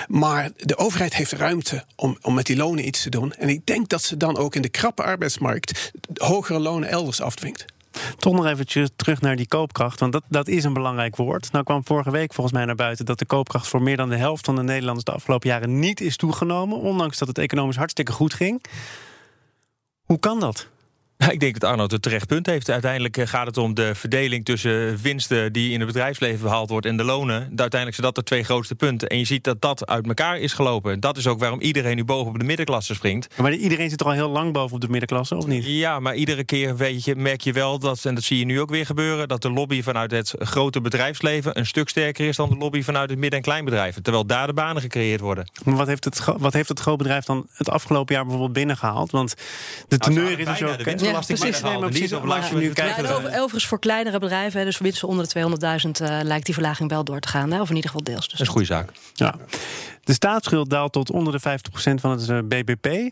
Maar 0.08 0.50
de 0.56 0.76
overheid 0.76 1.14
heeft 1.14 1.32
ruimte 1.32 1.84
om, 1.96 2.18
om 2.22 2.34
met 2.34 2.46
die 2.46 2.51
lonen 2.56 2.86
iets 2.86 3.02
te 3.02 3.10
doen. 3.10 3.32
En 3.32 3.48
ik 3.48 3.66
denk 3.66 3.88
dat 3.88 4.02
ze 4.02 4.16
dan 4.16 4.36
ook 4.36 4.54
in 4.54 4.62
de 4.62 4.68
krappe 4.68 5.02
arbeidsmarkt 5.02 5.92
hogere 6.14 6.58
lonen 6.58 6.88
elders 6.88 7.20
afdwingt. 7.20 7.64
Toch 8.18 8.34
nog 8.34 8.46
eventjes 8.46 8.90
terug 8.96 9.20
naar 9.20 9.36
die 9.36 9.48
koopkracht, 9.48 10.00
want 10.00 10.12
dat, 10.12 10.22
dat 10.28 10.48
is 10.48 10.64
een 10.64 10.72
belangrijk 10.72 11.16
woord. 11.16 11.52
Nou 11.52 11.64
kwam 11.64 11.84
vorige 11.84 12.10
week 12.10 12.34
volgens 12.34 12.56
mij 12.56 12.64
naar 12.64 12.74
buiten 12.74 13.04
dat 13.04 13.18
de 13.18 13.26
koopkracht 13.26 13.68
voor 13.68 13.82
meer 13.82 13.96
dan 13.96 14.08
de 14.08 14.16
helft 14.16 14.44
van 14.44 14.56
de 14.56 14.62
Nederlanders 14.62 15.04
de 15.04 15.12
afgelopen 15.12 15.48
jaren 15.48 15.78
niet 15.78 16.00
is 16.00 16.16
toegenomen, 16.16 16.78
ondanks 16.78 17.18
dat 17.18 17.28
het 17.28 17.38
economisch 17.38 17.76
hartstikke 17.76 18.12
goed 18.12 18.34
ging. 18.34 18.64
Hoe 20.04 20.18
kan 20.18 20.40
dat? 20.40 20.68
Nou, 21.22 21.34
ik 21.34 21.40
denk 21.40 21.60
dat 21.60 21.70
Arnold 21.70 21.92
een 21.92 22.00
terecht 22.00 22.26
punt 22.26 22.46
heeft. 22.46 22.70
Uiteindelijk 22.70 23.16
eh, 23.16 23.26
gaat 23.26 23.46
het 23.46 23.56
om 23.56 23.74
de 23.74 23.94
verdeling 23.94 24.44
tussen 24.44 24.98
winsten 25.02 25.52
die 25.52 25.72
in 25.72 25.78
het 25.78 25.86
bedrijfsleven 25.86 26.42
behaald 26.42 26.70
wordt 26.70 26.86
en 26.86 26.96
de 26.96 27.04
lonen. 27.04 27.40
Uiteindelijk 27.40 27.94
zijn 27.94 28.06
dat 28.06 28.14
de 28.14 28.22
twee 28.22 28.44
grootste 28.44 28.74
punten. 28.74 29.08
En 29.08 29.18
je 29.18 29.24
ziet 29.24 29.44
dat 29.44 29.60
dat 29.60 29.86
uit 29.86 30.06
elkaar 30.06 30.38
is 30.38 30.52
gelopen. 30.52 31.00
Dat 31.00 31.16
is 31.16 31.26
ook 31.26 31.38
waarom 31.38 31.60
iedereen 31.60 31.96
nu 31.96 32.04
boven 32.04 32.32
op 32.32 32.38
de 32.38 32.44
middenklasse 32.44 32.94
springt. 32.94 33.38
Maar 33.38 33.54
iedereen 33.54 33.90
zit 33.90 34.00
er 34.00 34.06
al 34.06 34.12
heel 34.12 34.28
lang 34.28 34.52
boven 34.52 34.74
op 34.74 34.80
de 34.80 34.88
middenklasse, 34.88 35.36
of 35.36 35.46
niet? 35.46 35.64
Ja, 35.66 36.00
maar 36.00 36.14
iedere 36.14 36.44
keer 36.44 36.76
weet 36.76 37.04
je, 37.04 37.16
merk 37.16 37.40
je 37.40 37.52
wel 37.52 37.78
dat, 37.78 38.04
en 38.04 38.14
dat 38.14 38.24
zie 38.24 38.38
je 38.38 38.44
nu 38.44 38.60
ook 38.60 38.70
weer 38.70 38.86
gebeuren, 38.86 39.28
dat 39.28 39.42
de 39.42 39.50
lobby 39.50 39.82
vanuit 39.82 40.10
het 40.10 40.34
grote 40.38 40.80
bedrijfsleven 40.80 41.58
een 41.58 41.66
stuk 41.66 41.88
sterker 41.88 42.28
is 42.28 42.36
dan 42.36 42.48
de 42.48 42.56
lobby 42.56 42.82
vanuit 42.82 43.10
het 43.10 43.18
midden- 43.18 43.38
en 43.38 43.44
kleinbedrijven. 43.44 44.02
Terwijl 44.02 44.26
daar 44.26 44.46
de 44.46 44.52
banen 44.52 44.82
gecreëerd 44.82 45.20
worden. 45.20 45.50
Maar 45.64 45.76
wat 45.76 45.86
heeft 45.86 46.04
het, 46.04 46.24
wat 46.36 46.52
heeft 46.52 46.68
het 46.68 46.80
grootbedrijf 46.80 47.24
dan 47.24 47.46
het 47.52 47.70
afgelopen 47.70 48.14
jaar 48.14 48.22
bijvoorbeeld 48.24 48.52
binnengehaald? 48.52 49.10
Want 49.10 49.34
de 49.88 49.98
teneur 49.98 50.38
is 50.38 50.46
er 50.46 50.56
zo... 50.56 50.76
Ja, 51.12 51.20
precies. 51.20 51.60
Nee, 51.62 51.78
maar 51.78 51.90
Niet 51.90 51.98
precies, 51.98 52.10
maar 52.10 52.54
nu. 52.54 52.72
Ja, 52.74 53.38
overigens 53.38 53.66
voor 53.66 53.78
kleinere 53.78 54.18
bedrijven, 54.18 54.58
hè, 54.58 54.64
dus 54.64 54.76
voor 54.76 54.86
winsten 54.86 55.08
onder 55.08 55.24
de 55.24 55.30
200.000, 55.30 56.00
eh, 56.00 56.18
lijkt 56.22 56.44
die 56.44 56.54
verlaging 56.54 56.90
wel 56.90 57.04
door 57.04 57.20
te 57.20 57.28
gaan. 57.28 57.50
Hè? 57.52 57.60
Of 57.60 57.68
in 57.68 57.74
ieder 57.76 57.90
geval 57.90 58.04
deels. 58.04 58.28
Dus 58.28 58.30
Dat 58.30 58.40
is 58.40 58.46
een 58.46 58.52
goede 58.52 58.66
zaak. 58.66 58.90
Ja. 59.14 59.34
De 60.04 60.12
staatsschuld 60.12 60.70
daalt 60.70 60.92
tot 60.92 61.10
onder 61.10 61.32
de 61.32 61.40
50% 61.40 62.00
van 62.00 62.10
het 62.10 62.28
eh, 62.28 62.38
BBP. 62.38 63.10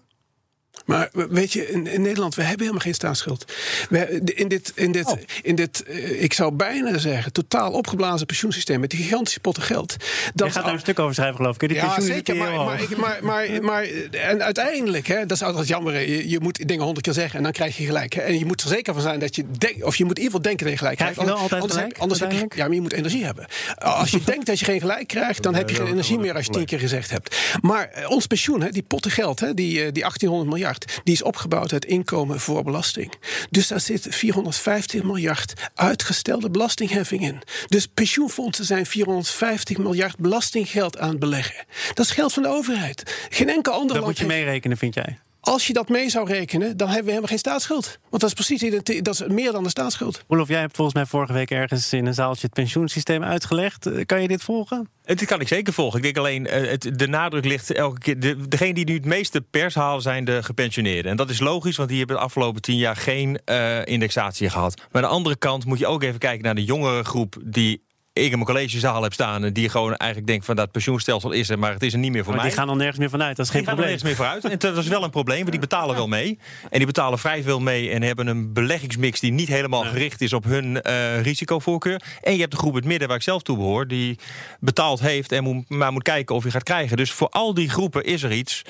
Maar 0.85 1.09
weet 1.13 1.53
je, 1.53 1.71
in, 1.71 1.87
in 1.87 2.03
Nederland, 2.03 2.35
we 2.35 2.41
hebben 2.43 2.61
helemaal 2.61 2.81
geen 2.85 2.95
staatsschuld. 2.95 3.53
We, 3.89 4.21
in 4.35 4.49
dit, 4.49 4.73
in 4.75 4.93
dit, 4.93 5.07
Oh. 5.07 5.19
in 5.43 5.55
dit 5.55 5.83
eh, 5.83 6.23
ik 6.23 6.33
zou 6.33 6.53
bijna 6.53 6.99
zeggen, 6.99 7.33
totaal 7.33 7.73
opgeblazen 7.73 8.27
pensioensysteem 8.27 8.81
met 8.81 8.91
die 8.91 9.03
gigantische 9.03 9.41
potten 9.41 9.63
geld. 9.63 9.97
Dat 10.35 10.47
Je 10.47 10.53
gaat 10.53 10.65
daar 10.65 10.73
een 10.73 10.81
stuk 10.81 10.99
over 10.99 11.15
schrijven, 11.15 11.37
geloof 11.37 11.55
ik. 11.55 11.69
Die 11.69 11.77
ja, 11.77 12.01
zeker. 12.01 12.37
Maar, 12.37 12.55
maar, 12.55 12.81
maar, 12.97 13.19
maar, 13.23 13.63
maar, 13.63 13.85
en 14.11 14.43
uiteindelijk, 14.43 15.07
hè, 15.07 15.27
dat 15.27 15.37
is 15.37 15.43
altijd 15.43 15.69
jammer. 15.69 16.01
Je, 16.01 16.29
je 16.29 16.41
moet 16.41 16.69
dingen 16.69 16.85
honderd 16.85 17.05
keer 17.05 17.15
zeggen 17.15 17.37
en 17.37 17.43
dan 17.43 17.53
krijg 17.53 17.77
je 17.77 17.85
gelijk. 17.85 18.13
Hè. 18.13 18.21
En 18.21 18.39
je 18.39 18.47
moet 18.47 18.63
er 18.63 18.69
zeker 18.69 18.93
van 18.93 19.03
zijn 19.03 19.21
dat 19.21 19.37
je 19.37 19.45
denkt, 19.59 19.85
of 19.85 19.97
je 19.97 20.05
moet 20.05 20.19
in 20.19 20.23
ieder 20.23 20.39
geval 20.39 20.43
denken 20.43 20.65
dat 20.65 20.73
je 20.73 20.79
gelijk 20.79 20.97
Krijg 20.97 21.13
krijgt. 21.13 21.31
je 21.31 21.35
wel 21.37 21.43
altijd 21.43 21.61
anders 21.61 21.73
gelijk, 21.79 21.93
heb, 21.93 22.03
anders 22.03 22.21
heb 22.21 22.33
je, 22.33 22.57
ja, 22.57 22.65
maar 22.65 22.75
je 22.75 22.81
moet 22.81 22.93
energie 22.93 23.25
hebben. 23.25 23.47
Als 23.79 24.11
je 24.11 24.21
denkt 24.33 24.47
dat 24.47 24.59
je 24.59 24.65
geen 24.65 24.81
gelijk 24.81 25.07
krijgt, 25.07 25.43
dan 25.43 25.55
heb 25.55 25.71
je 25.71 25.77
geen 25.77 25.87
energie 25.87 26.19
meer 26.19 26.35
als 26.35 26.47
je 26.47 26.53
tien 26.53 26.65
keer 26.65 26.79
gezegd 26.79 27.11
hebt. 27.11 27.37
Maar 27.61 27.89
eh, 27.89 28.11
ons 28.11 28.27
pensioen, 28.27 28.63
hè, 28.63 28.71
die 28.71 28.83
potten 28.83 29.11
geld, 29.11 29.41
hè, 29.41 29.55
die, 29.55 29.77
eh, 29.77 29.93
die 29.93 30.03
1800 30.03 30.51
miljard, 30.61 31.01
die 31.05 31.15
is 31.15 31.23
opgebouwd 31.23 31.73
uit 31.73 31.85
inkomen 31.85 32.41
voor 32.41 32.63
belasting. 32.65 33.13
Dus 33.51 33.69
daar 33.69 33.81
zit 33.81 34.07
450 34.11 35.03
miljard 35.03 35.53
uitgestelde 35.75 36.51
belastingheffing 36.51 37.23
in. 37.23 37.43
Dus 37.67 37.87
pensioenfondsen 37.87 38.65
zijn 38.65 38.87
450 38.87 39.79
miljard 39.79 40.17
belastinggeld 40.19 40.99
aan 40.99 41.09
het 41.09 41.19
beleggen. 41.19 41.65
Dat 41.95 42.07
is 42.07 42.13
geld 42.13 42.33
van 42.33 42.43
de 42.43 42.49
overheid. 42.49 43.27
Geen 43.31 43.49
enkel 43.49 43.73
ander 43.73 43.87
Dat 43.89 43.97
land 43.97 44.07
moet 44.07 44.19
je 44.19 44.25
heeft- 44.33 44.37
meerekenen, 44.45 44.77
vind 44.77 44.95
jij? 44.95 45.19
Als 45.41 45.67
je 45.67 45.73
dat 45.73 45.89
mee 45.89 46.11
zou 46.11 46.29
rekenen, 46.29 46.77
dan 46.77 46.87
hebben 46.87 47.05
we 47.05 47.11
helemaal 47.11 47.29
geen 47.29 47.39
staatsschuld. 47.39 47.99
Want 48.11 48.23
dat 48.23 48.31
is 48.31 48.47
precies 48.47 49.03
dat 49.03 49.15
is 49.15 49.27
meer 49.27 49.53
dan 49.53 49.63
de 49.63 49.69
staatsschuld. 49.69 50.25
Olof, 50.27 50.49
jij 50.49 50.61
hebt 50.61 50.77
volgens 50.77 50.97
mij 50.97 51.07
vorige 51.07 51.33
week 51.33 51.51
ergens 51.51 51.93
in 51.93 52.07
een 52.07 52.15
zaaltje 52.15 52.47
het 52.47 52.55
pensioensysteem 52.55 53.23
uitgelegd. 53.23 53.87
Eh, 53.87 54.07
Kan 54.07 54.23
je 54.23 54.29
dit 54.29 54.43
volgen? 54.43 54.89
Het 55.05 55.25
kan 55.25 55.41
ik 55.41 55.49
zeker 55.49 55.73
volgen. 55.73 55.97
Ik 55.99 56.05
denk 56.05 56.17
alleen, 56.17 56.47
eh, 56.47 56.71
het, 56.71 56.99
de 56.99 57.07
nadruk 57.09 57.45
ligt 57.45 57.71
elke 57.71 57.99
keer. 57.99 58.21
De, 58.21 58.49
degene 58.49 58.75
die 58.75 58.85
nu 58.85 58.95
het 58.95 59.05
meeste 59.05 59.41
pers 59.41 59.75
halen 59.75 60.03
zijn 60.03 60.25
de 60.25 60.43
gepensioneerden. 60.43 61.11
En 61.11 61.17
dat 61.17 61.31
is 61.31 61.41
logisch, 61.41 61.77
want 61.77 61.89
die 61.89 61.99
hebben 61.99 62.17
de 62.17 62.23
afgelopen 62.23 62.63
tien 62.63 62.77
jaar 62.77 62.97
geen 62.97 63.39
eh, 63.45 63.87
indexatie 63.87 64.51
gehad. 64.51 64.77
Maar 64.77 65.03
aan 65.03 65.09
de 65.09 65.15
andere 65.15 65.37
kant 65.37 65.65
moet 65.65 65.79
je 65.79 65.87
ook 65.87 66.03
even 66.03 66.19
kijken 66.19 66.45
naar 66.45 66.55
de 66.55 66.65
jongere 66.65 67.05
groep 67.05 67.37
die. 67.45 67.89
Ik 68.13 68.23
in 68.25 68.31
mijn 68.31 68.45
collegezaal 68.45 69.03
heb 69.03 69.13
staan. 69.13 69.45
en 69.45 69.53
die 69.53 69.69
gewoon 69.69 69.97
eigenlijk 69.97 70.31
denkt 70.31 70.45
van 70.47 70.57
dat 70.57 70.71
pensioenstelsel 70.71 71.31
is 71.31 71.49
er, 71.51 71.59
maar 71.59 71.73
het 71.73 71.83
is 71.83 71.93
er 71.93 71.99
niet 71.99 72.11
meer 72.13 72.25
voor 72.25 72.33
Maar 72.33 72.41
mij. 72.43 72.51
die 72.51 72.59
gaan 72.59 72.69
al 72.69 72.77
nergens 72.77 72.99
meer 72.99 73.11
vanuit. 73.11 73.37
Dat 73.37 73.47
is 73.47 73.51
geen 73.53 73.61
Die 73.61 73.69
gaan 73.69 73.79
probleem. 73.79 73.99
niks 74.03 74.19
meer 74.19 74.27
vooruit. 74.27 74.45
En 74.45 74.59
dat 74.59 74.77
is 74.85 74.89
wel 74.89 75.05
een 75.05 75.11
probleem, 75.11 75.39
want 75.39 75.51
die 75.51 75.61
betalen 75.61 75.95
wel 75.97 76.09
mee. 76.09 76.39
En 76.71 76.79
die 76.79 76.87
betalen 76.87 77.19
vrij 77.19 77.43
veel 77.43 77.61
mee 77.61 77.91
en 77.91 78.03
hebben 78.03 78.27
een 78.27 78.53
beleggingsmix 78.53 79.21
die 79.21 79.33
niet 79.33 79.49
helemaal 79.49 79.83
gericht 79.85 80.21
is 80.21 80.33
op 80.33 80.45
hun 80.45 80.83
eh, 80.83 81.21
risicovoorkeur. 81.23 82.01
En 82.23 82.33
je 82.35 82.39
hebt 82.41 82.51
de 82.53 82.57
groep 82.59 82.75
het 82.75 82.85
midden 82.85 83.09
waar 83.09 83.17
ik 83.17 83.23
zelf 83.23 83.43
toe 83.43 83.57
behoor, 83.57 83.87
die 83.87 84.19
betaald 84.61 85.01
heeft 85.01 85.33
en 85.33 85.43
moet, 85.43 85.69
maar 85.69 85.93
moet 85.93 86.03
kijken 86.03 86.35
of 86.35 86.43
hij 86.43 86.53
gaat 86.53 86.63
krijgen. 86.63 86.97
Dus 86.97 87.13
voor 87.13 87.29
al 87.29 87.55
die 87.55 87.69
groepen 87.71 88.05
is 88.05 88.23
er 88.23 88.33
iets. 88.33 88.63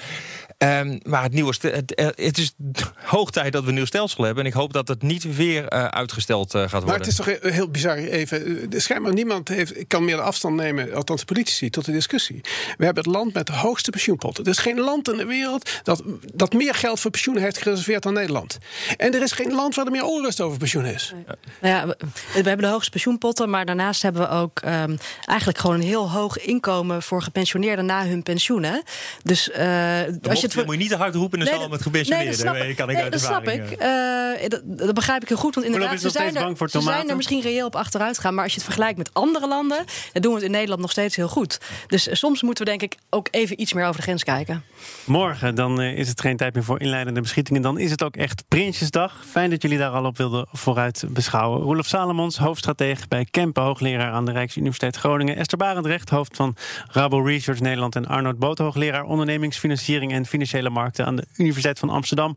Ehm, 0.61 0.99
maar 1.03 1.23
het, 1.23 1.33
nieuwe 1.33 1.55
het, 1.61 2.13
het, 2.17 2.39
is 2.39 2.55
hoog 2.95 3.31
tijd 3.31 3.53
dat 3.53 3.63
we 3.63 3.69
een 3.69 3.75
nieuw 3.75 3.85
stelsel 3.85 4.25
hebben. 4.25 4.45
En 4.45 4.51
ik 4.51 4.57
hoop 4.57 4.73
dat 4.73 4.89
het 4.89 5.03
niet 5.03 5.37
weer 5.37 5.71
uitgesteld 5.71 6.51
gaat 6.51 6.71
worden. 6.71 6.89
Maar 6.89 6.99
het 6.99 7.07
is 7.07 7.15
toch 7.15 7.39
heel 7.41 7.69
bizar 7.69 7.97
even. 7.97 8.69
Schijnbaar 8.77 9.13
niemand 9.13 9.49
heeft, 9.49 9.87
kan 9.87 10.05
meer 10.05 10.17
de 10.17 10.23
afstand 10.23 10.57
nemen, 10.57 10.95
althans 10.95 11.21
de 11.21 11.27
politici, 11.27 11.71
tot 11.71 11.85
de 11.85 11.93
discussie. 11.93 12.41
We 12.77 12.85
hebben 12.85 13.05
het 13.05 13.13
land 13.13 13.35
met 13.35 13.47
de 13.47 13.53
hoogste 13.53 13.91
pensioenpotten. 13.91 14.45
Er 14.45 14.51
is 14.51 14.59
geen 14.59 14.81
land 14.81 15.11
in 15.11 15.17
de 15.17 15.25
wereld 15.25 15.81
dat, 15.83 16.03
dat 16.35 16.53
meer 16.53 16.75
geld 16.75 17.01
voor 17.01 17.11
pensioenen 17.11 17.43
heeft 17.43 17.59
gereserveerd 17.59 18.03
dan 18.03 18.13
Nederland. 18.13 18.59
En 18.97 19.15
er 19.15 19.23
is 19.23 19.33
geen 19.33 19.53
land 19.53 19.75
waar 19.75 19.87
er 19.87 19.93
meer 19.93 20.05
onrust 20.05 20.41
over 20.41 20.59
pensioen 20.59 20.85
is. 20.85 21.13
Nou 21.61 21.75
ja, 21.75 21.87
we, 21.87 22.49
hebben 22.49 22.59
de 22.59 22.67
hoogste 22.67 22.91
pensioenpotten, 22.91 23.51
maar 23.51 23.65
daarnaast 23.65 24.03
hebben 24.03 24.23
we 24.23 24.29
ook 24.29 24.61
um, 24.65 24.99
eigenlijk 25.25 25.59
gewoon 25.59 25.77
een 25.77 25.87
heel 25.87 26.11
hoog 26.11 26.39
inkomen 26.39 27.03
voor 27.03 27.23
gepensioneerden 27.23 27.87
na 27.87 28.07
hun 28.07 28.23
pensioen. 28.23 28.63
Hè? 28.63 28.79
Dus 29.23 29.49
uh, 29.49 30.01
als 30.29 30.41
je 30.41 30.50
het 30.55 30.67
moet 30.67 30.75
je 30.75 30.81
niet 30.81 30.91
te 30.91 30.97
hard 30.97 31.15
roepen 31.15 31.39
in 31.39 31.45
de 31.45 31.51
zaal 31.51 31.69
met. 31.69 32.09
Nee, 32.09 32.27
dat 32.27 32.35
snap, 32.35 32.55
nee, 32.87 33.11
dat 33.11 33.21
snap 33.21 33.49
ik. 33.49 33.83
Uh, 33.83 34.49
dat, 34.49 34.61
dat, 34.65 34.95
begrijp 34.95 35.23
ik 35.23 35.29
heel 35.29 35.37
goed. 35.37 35.55
Want 35.55 35.67
inderdaad, 35.67 36.01
ze 36.01 36.11
zijn, 36.11 36.37
er, 36.37 36.69
ze 36.69 36.81
zijn 36.81 37.09
er 37.09 37.17
misschien 37.17 37.41
reëel 37.41 37.67
op 37.67 37.77
achteruit 37.77 38.19
gaan. 38.19 38.35
Maar 38.35 38.43
als 38.43 38.53
je 38.53 38.59
het 38.59 38.69
vergelijkt 38.69 38.99
met 38.99 39.15
andere 39.15 39.49
landen, 39.49 39.85
dan 40.13 40.23
doen 40.23 40.31
we 40.31 40.37
het 40.37 40.47
in 40.47 40.51
Nederland 40.51 40.81
nog 40.81 40.91
steeds 40.91 41.17
heel 41.17 41.29
goed. 41.29 41.61
Dus 41.87 42.09
soms 42.19 42.43
moeten 42.43 42.65
we 42.65 42.71
denk 42.71 42.83
ik 42.83 42.99
ook 43.11 43.29
even 43.31 43.61
iets 43.61 43.73
meer 43.73 43.85
over 43.85 43.97
de 43.97 44.03
grens 44.03 44.25
kijken. 44.25 44.65
Morgen 45.05 45.55
dan 45.55 45.81
uh, 45.81 45.99
is 45.99 46.09
het 46.09 46.21
geen 46.21 46.37
tijd 46.37 46.55
meer 46.55 46.65
voor 46.65 46.81
inleidende 46.81 47.21
beschietingen. 47.21 47.63
Dan 47.63 47.79
is 47.79 47.91
het 47.91 48.03
ook 48.03 48.17
echt 48.17 48.45
Prinsjesdag. 48.49 49.25
Fijn 49.31 49.51
dat 49.51 49.63
jullie 49.63 49.79
daar 49.79 49.91
al 49.91 50.05
op 50.05 50.17
wilden 50.17 50.47
vooruit 50.53 51.05
beschouwen. 51.09 51.61
Roelof 51.61 51.87
Salomons, 51.87 52.39
hoofdstratege 52.39 53.09
bij 53.09 53.27
Kempen, 53.31 53.63
hoogleraar 53.63 54.13
aan 54.13 54.25
de 54.25 54.33
Rijksuniversiteit 54.33 54.97
Groningen. 54.97 55.37
Esther 55.37 55.59
Barendrecht, 55.59 56.11
hoofd 56.11 56.37
van 56.37 56.57
Rabo 56.89 57.21
Research 57.21 57.61
Nederland. 57.61 57.97
En 57.97 58.07
Arnold 58.07 58.39
Boot, 58.39 58.59
hoogleraar 58.59 59.05
ondernemingsfinanciering 59.05 60.13
en 60.13 60.27
financiële 60.47 60.71
markten 60.71 61.07
aan 61.07 61.17
de 61.17 61.27
Universiteit 61.37 61.79
van 61.79 61.91
Amsterdam. 61.91 62.37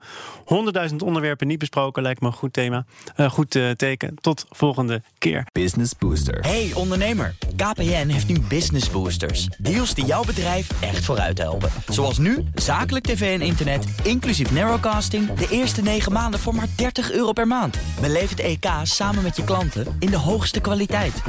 100.000 0.90 0.96
onderwerpen 0.98 1.48
niet 1.48 1.60
besproken, 1.60 2.04
lijkt 2.04 2.22
me 2.22 2.28
een 2.28 2.34
goed 2.34 2.54
thema. 2.54 2.86
Uh, 3.18 3.30
goed 3.30 3.56
uh, 3.56 3.72
teken. 3.72 4.16
Tot 4.22 4.46
volgende 4.50 5.02
keer. 5.18 5.46
Business 5.52 5.92
Booster. 6.00 6.40
Hey 6.40 6.72
ondernemer, 6.74 7.36
KPN 7.56 8.08
heeft 8.08 8.28
nu 8.28 8.40
Business 8.40 8.90
Boosters. 8.90 9.46
Deals 9.58 9.94
die 9.94 10.06
jouw 10.06 10.24
bedrijf 10.24 10.82
echt 10.82 11.06
vooruit 11.06 11.38
helpen. 11.38 11.70
Zoals 11.88 12.18
nu, 12.18 12.44
zakelijk 12.56 13.06
tv 13.06 13.40
en 13.40 13.46
internet, 13.46 13.86
inclusief 14.04 14.52
narrowcasting... 14.52 15.34
de 15.34 15.48
eerste 15.50 15.82
9 15.82 16.12
maanden 16.12 16.40
voor 16.40 16.56
maar 16.56 16.68
30 16.76 17.12
euro 17.12 17.32
per 17.32 17.48
maand. 17.48 17.78
Beleef 18.02 18.30
het 18.30 18.40
EK 18.40 18.66
samen 18.84 19.24
met 19.24 19.36
je 19.36 19.44
klanten 19.44 19.96
in 20.00 20.10
de 20.10 20.18
hoogste 20.18 20.60
kwaliteit. 20.60 21.22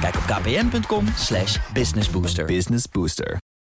Kijk 0.00 0.16
op 0.16 0.22
kpn.com 0.22 1.06
slash 1.16 1.58
businessbooster. 1.72 2.44
Business 2.44 2.88
Booster. 2.88 3.51